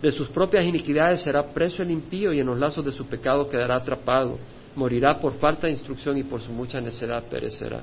[0.00, 3.48] De sus propias iniquidades será preso el impío y en los lazos de su pecado
[3.48, 4.38] quedará atrapado.
[4.76, 7.82] Morirá por falta de instrucción y por su mucha necedad perecerá.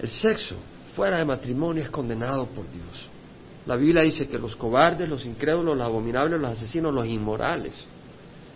[0.00, 0.56] El sexo
[0.96, 3.08] fuera de matrimonio es condenado por Dios.
[3.66, 7.86] La Biblia dice que los cobardes, los incrédulos, los abominables, los asesinos, los inmorales,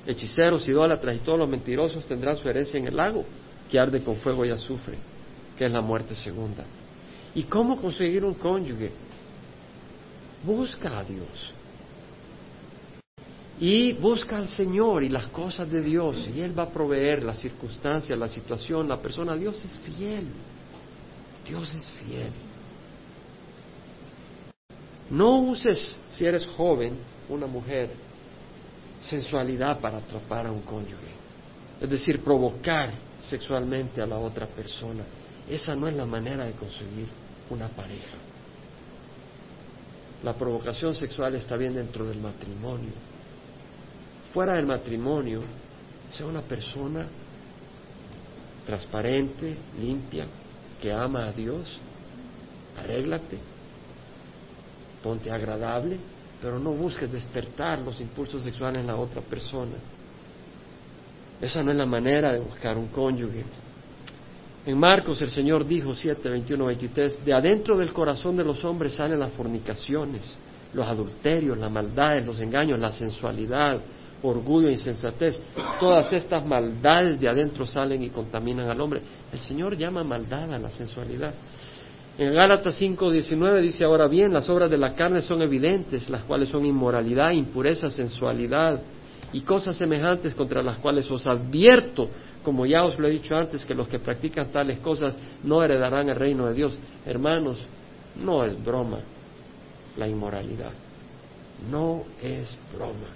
[0.05, 3.25] hechiceros, idólatras y todos los mentirosos tendrán su herencia en el lago
[3.71, 4.99] que arde con fuego y azufre,
[5.57, 6.65] que es la muerte segunda.
[7.37, 8.91] ¿Y cómo conseguir un cónyuge?
[10.43, 11.53] Busca a Dios.
[13.59, 16.29] Y busca al Señor y las cosas de Dios.
[16.35, 19.35] Y Él va a proveer las circunstancias, la situación, la persona.
[19.35, 20.27] Dios es fiel.
[21.47, 22.33] Dios es fiel.
[25.11, 27.91] No uses, si eres joven, una mujer,
[29.01, 31.15] sensualidad para atrapar a un cónyuge.
[31.81, 35.05] Es decir, provocar sexualmente a la otra persona.
[35.49, 37.07] Esa no es la manera de conseguir
[37.51, 38.26] una pareja.
[40.23, 42.93] La provocación sexual está bien dentro del matrimonio.
[44.33, 45.43] Fuera del matrimonio,
[46.11, 47.07] sea una persona
[48.65, 50.27] transparente, limpia,
[50.81, 51.79] que ama a Dios,
[52.77, 53.39] arréglate,
[55.03, 55.99] ponte agradable,
[56.41, 59.77] pero no busques despertar los impulsos sexuales en la otra persona.
[61.41, 63.45] Esa no es la manera de buscar un cónyuge.
[64.67, 68.95] En Marcos el Señor dijo 7, 21, 23, de adentro del corazón de los hombres
[68.95, 70.37] salen las fornicaciones,
[70.75, 73.79] los adulterios, las maldades, los engaños, la sensualidad,
[74.25, 75.41] orgullo, insensatez.
[75.79, 79.03] Todas estas maldades de adentro salen y contaminan al hombre.
[79.33, 81.33] El Señor llama maldad a la sensualidad.
[82.19, 86.25] En Gálatas 5, 19 dice, ahora bien, las obras de la carne son evidentes, las
[86.25, 88.81] cuales son inmoralidad, impureza, sensualidad
[89.33, 92.09] y cosas semejantes contra las cuales os advierto
[92.47, 96.09] como ya os lo he dicho antes, que los que practican tales cosas no heredarán
[96.11, 96.79] el reino de Dios.
[97.05, 97.59] Hermanos,
[98.23, 99.01] no es broma
[99.97, 100.71] la inmoralidad.
[101.69, 103.09] No es broma.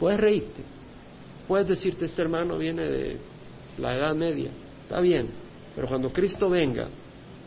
[0.00, 0.64] Puedes reírte.
[1.46, 3.18] Puedes decirte, este hermano viene de
[3.78, 4.50] la Edad Media.
[4.82, 5.28] Está bien.
[5.76, 6.88] Pero cuando Cristo venga,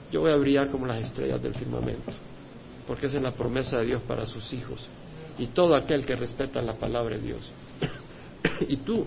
[0.09, 2.13] yo voy a brillar como las estrellas del firmamento.
[2.87, 4.87] Porque esa es la promesa de Dios para sus hijos.
[5.37, 7.51] Y todo aquel que respeta la palabra de Dios.
[8.69, 9.05] y tú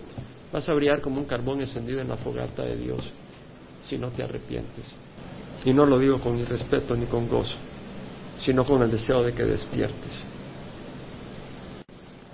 [0.52, 3.10] Vas a brillar como un carbón encendido en la fogata de Dios
[3.82, 4.92] si no te arrepientes.
[5.64, 7.56] Y no lo digo con irrespeto ni con gozo,
[8.38, 10.24] sino con el deseo de que despiertes.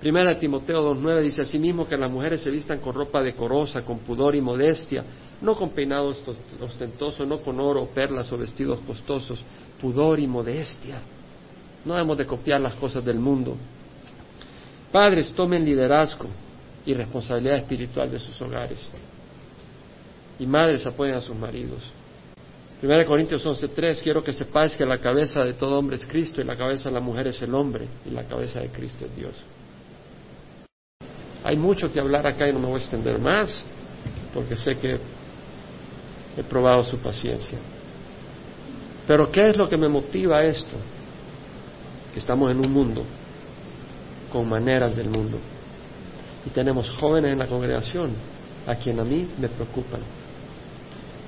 [0.01, 4.35] Primera Timoteo 2.9 dice asimismo que las mujeres se vistan con ropa decorosa, con pudor
[4.35, 5.05] y modestia,
[5.41, 6.23] no con peinados
[6.61, 9.43] ostentosos, no con oro, perlas o vestidos costosos,
[9.81, 11.01] pudor y modestia.
[11.85, 13.57] No debemos de copiar las cosas del mundo.
[14.91, 16.29] Padres, tomen liderazgo
[16.87, 18.89] y responsabilidad espiritual de sus hogares.
[20.39, 21.81] Y madres, apoyen a sus maridos.
[22.81, 26.45] 1 Corintios 11:3, quiero que sepáis que la cabeza de todo hombre es Cristo y
[26.45, 29.45] la cabeza de la mujer es el hombre y la cabeza de Cristo es Dios.
[31.43, 33.65] Hay mucho que hablar acá y no me voy a extender más
[34.33, 34.99] porque sé que
[36.37, 37.59] he probado su paciencia.
[39.07, 40.77] Pero ¿qué es lo que me motiva a esto?
[42.13, 43.03] Que estamos en un mundo
[44.31, 45.39] con maneras del mundo
[46.47, 48.13] y tenemos jóvenes en la congregación
[48.67, 50.01] a quien a mí me preocupan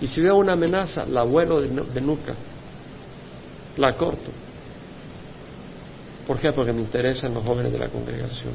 [0.00, 2.34] y si veo una amenaza, la vuelo de, nuca,
[3.76, 4.30] la corto.
[6.26, 6.52] ¿Por qué?
[6.52, 8.54] Porque me interesan los jóvenes de la congregación.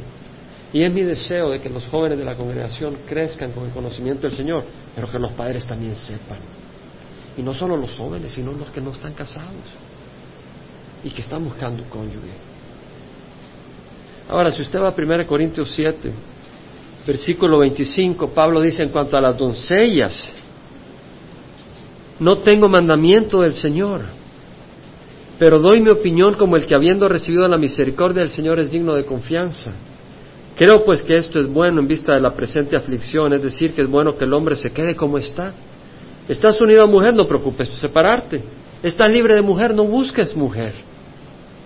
[0.73, 4.23] Y es mi deseo de que los jóvenes de la congregación crezcan con el conocimiento
[4.23, 4.63] del Señor,
[4.95, 6.39] pero que los padres también sepan.
[7.37, 9.53] Y no solo los jóvenes, sino los que no están casados
[11.03, 12.33] y que están buscando cónyuge.
[14.29, 16.11] Ahora, si usted va a 1 Corintios 7,
[17.05, 20.29] versículo 25, Pablo dice en cuanto a las doncellas,
[22.19, 24.01] no tengo mandamiento del Señor,
[25.37, 28.93] pero doy mi opinión como el que habiendo recibido la misericordia del Señor es digno
[28.93, 29.71] de confianza.
[30.55, 33.81] Creo pues que esto es bueno en vista de la presente aflicción, es decir, que
[33.81, 35.53] es bueno que el hombre se quede como está.
[36.29, 38.41] Estás unido a mujer, no preocupes por separarte.
[38.81, 40.73] Estás libre de mujer, no busques mujer.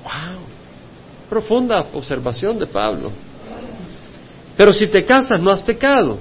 [0.04, 0.42] ¡Wow!
[1.30, 3.12] Profunda observación de Pablo.
[4.60, 6.20] Pero si te casas, no has pecado.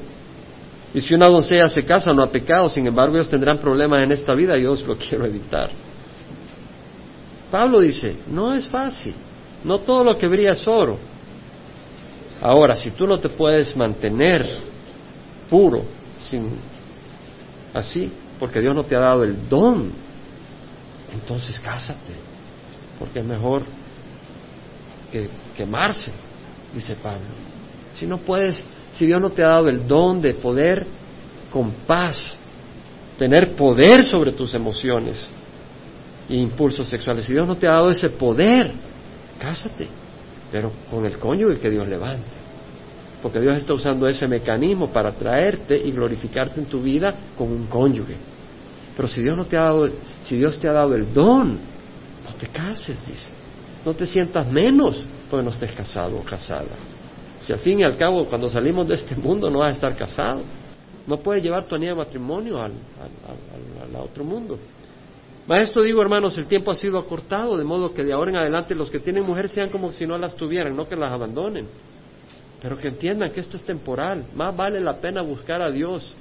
[0.94, 4.12] Y si una doncella se casa, no ha pecado, sin embargo ellos tendrán problemas en
[4.12, 5.72] esta vida y yo lo quiero evitar.
[7.50, 9.14] Pablo dice, no es fácil,
[9.64, 10.98] no todo lo que brilla es oro.
[12.40, 14.46] Ahora, si tú no te puedes mantener
[15.50, 15.82] puro,
[16.20, 16.48] sin
[17.74, 18.08] así,
[18.38, 19.90] porque Dios no te ha dado el don,
[21.12, 22.12] entonces cásate,
[23.00, 23.64] porque es mejor
[25.10, 26.12] que quemarse,
[26.72, 27.47] dice Pablo.
[27.98, 30.86] Si no puedes si Dios no te ha dado el don de poder
[31.52, 32.36] con paz,
[33.18, 35.28] tener poder sobre tus emociones
[36.28, 38.72] e impulsos sexuales, si Dios no te ha dado ese poder,
[39.38, 39.88] cásate,
[40.50, 42.38] pero con el cónyuge que Dios levante.
[43.22, 47.66] Porque Dios está usando ese mecanismo para traerte y glorificarte en tu vida con un
[47.66, 48.14] cónyuge.
[48.96, 49.88] Pero si Dios no te ha dado,
[50.22, 53.30] si Dios te ha dado el don, no te cases, dice.
[53.84, 56.76] No te sientas menos porque no estés casado o casada.
[57.40, 59.96] Si al fin y al cabo, cuando salimos de este mundo, no vas a estar
[59.96, 60.42] casado.
[61.06, 62.72] No puedes llevar tu anillo de matrimonio al,
[64.02, 64.58] otro mundo.
[65.46, 68.36] Más esto digo, hermanos, el tiempo ha sido acortado, de modo que de ahora en
[68.36, 71.66] adelante los que tienen mujer sean como si no las tuvieran, no que las abandonen.
[72.60, 74.26] Pero que entiendan que esto es temporal.
[74.34, 76.14] Más vale la pena buscar a Dios.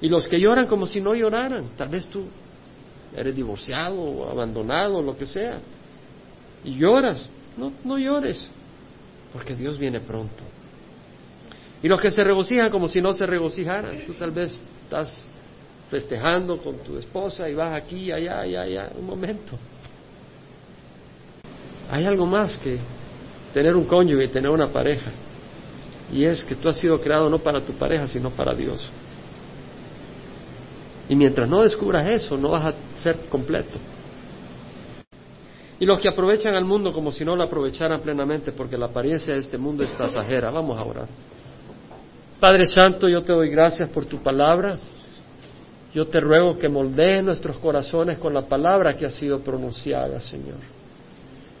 [0.00, 2.24] Y los que lloran como si no lloraran, tal vez tú
[3.14, 5.58] eres divorciado abandonado lo que sea,
[6.64, 8.48] y lloras, no, no llores
[9.32, 10.42] porque Dios viene pronto.
[11.82, 15.24] Y los que se regocijan como si no se regocijaran, tú tal vez estás
[15.90, 19.58] festejando con tu esposa y vas aquí, allá, allá, allá, un momento.
[21.90, 22.78] Hay algo más que
[23.52, 25.10] tener un cónyuge y tener una pareja.
[26.12, 28.88] Y es que tú has sido creado no para tu pareja, sino para Dios.
[31.08, 33.78] Y mientras no descubras eso, no vas a ser completo.
[35.80, 39.32] Y los que aprovechan al mundo como si no lo aprovecharan plenamente, porque la apariencia
[39.32, 40.50] de este mundo es pasajera.
[40.50, 41.08] Vamos a orar.
[42.38, 44.76] Padre Santo, yo te doy gracias por tu palabra.
[45.94, 50.58] Yo te ruego que moldees nuestros corazones con la palabra que ha sido pronunciada, Señor.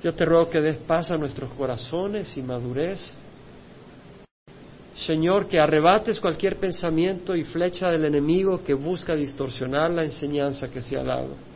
[0.04, 3.10] Yo te ruego que des paz a nuestros corazones y madurez.
[4.94, 10.82] Señor, que arrebates cualquier pensamiento y flecha del enemigo que busca distorsionar la enseñanza que
[10.82, 11.49] se ha dado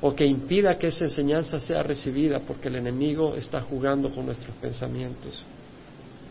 [0.00, 4.54] o que impida que esa enseñanza sea recibida porque el enemigo está jugando con nuestros
[4.56, 5.44] pensamientos.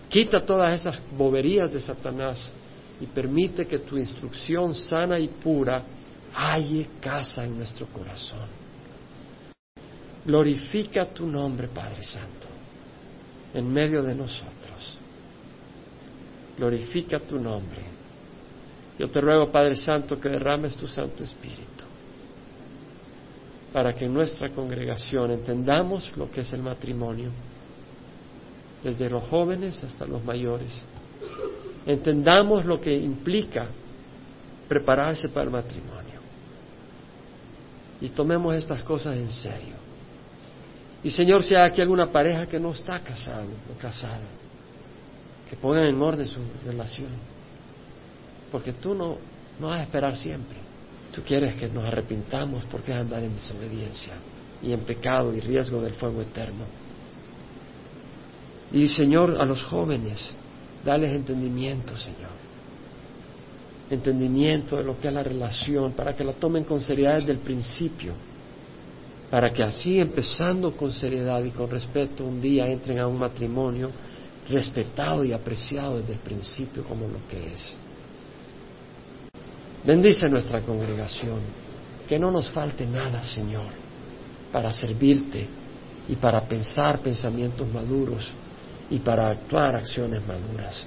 [0.09, 2.51] Quita todas esas boberías de Satanás
[3.01, 5.83] y permite que tu instrucción sana y pura
[6.33, 8.47] halle casa en nuestro corazón.
[10.25, 12.47] Glorifica tu nombre, Padre Santo,
[13.53, 14.97] en medio de nosotros.
[16.57, 17.81] Glorifica tu nombre.
[18.97, 21.86] Yo te ruego, Padre Santo, que derrames tu Santo Espíritu
[23.73, 27.31] para que en nuestra congregación entendamos lo que es el matrimonio,
[28.83, 30.69] desde los jóvenes hasta los mayores.
[31.85, 33.67] Entendamos lo que implica
[34.67, 36.19] prepararse para el matrimonio.
[38.01, 39.75] Y tomemos estas cosas en serio.
[41.03, 44.27] Y Señor, si hay aquí alguna pareja que no está casado o casada,
[45.49, 47.09] que pongan en orden su relación.
[48.51, 49.17] porque tú no,
[49.59, 50.66] no vas a esperar siempre.
[51.13, 54.13] Tú quieres que nos arrepintamos porque es andar en desobediencia
[54.61, 56.65] y en pecado y riesgo del fuego eterno.
[58.71, 60.29] Y Señor, a los jóvenes,
[60.83, 62.35] dales entendimiento, Señor.
[63.89, 67.39] Entendimiento de lo que es la relación, para que la tomen con seriedad desde el
[67.39, 68.13] principio,
[69.31, 73.91] para que así, empezando con seriedad y con respeto, un día entren a un matrimonio
[74.49, 77.73] respetado y apreciado desde el principio como lo que es.
[79.87, 81.39] Bendice nuestra congregación,
[82.09, 83.71] que no nos falte nada, Señor,
[84.51, 85.47] para servirte
[86.09, 88.29] y para pensar pensamientos maduros
[88.89, 90.85] y para actuar acciones maduras.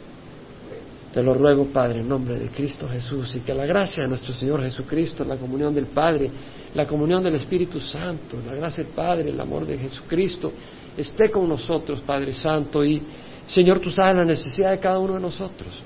[1.14, 4.34] Te lo ruego, Padre, en nombre de Cristo Jesús, y que la gracia de nuestro
[4.34, 6.30] Señor Jesucristo, la comunión del Padre,
[6.74, 10.52] la comunión del Espíritu Santo, la gracia del Padre, el amor de Jesucristo,
[10.94, 13.02] esté con nosotros, Padre Santo, y
[13.46, 15.84] Señor, tú sabes la necesidad de cada uno de nosotros.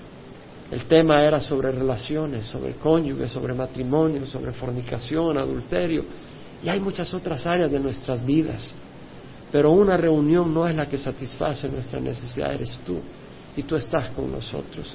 [0.75, 6.05] El tema era sobre relaciones, sobre cónyuge, sobre matrimonio, sobre fornicación, adulterio,
[6.64, 8.72] y hay muchas otras áreas de nuestras vidas.
[9.53, 12.99] Pero una reunión no es la que satisface nuestra necesidad, eres tú,
[13.57, 14.93] y tú estás con nosotros.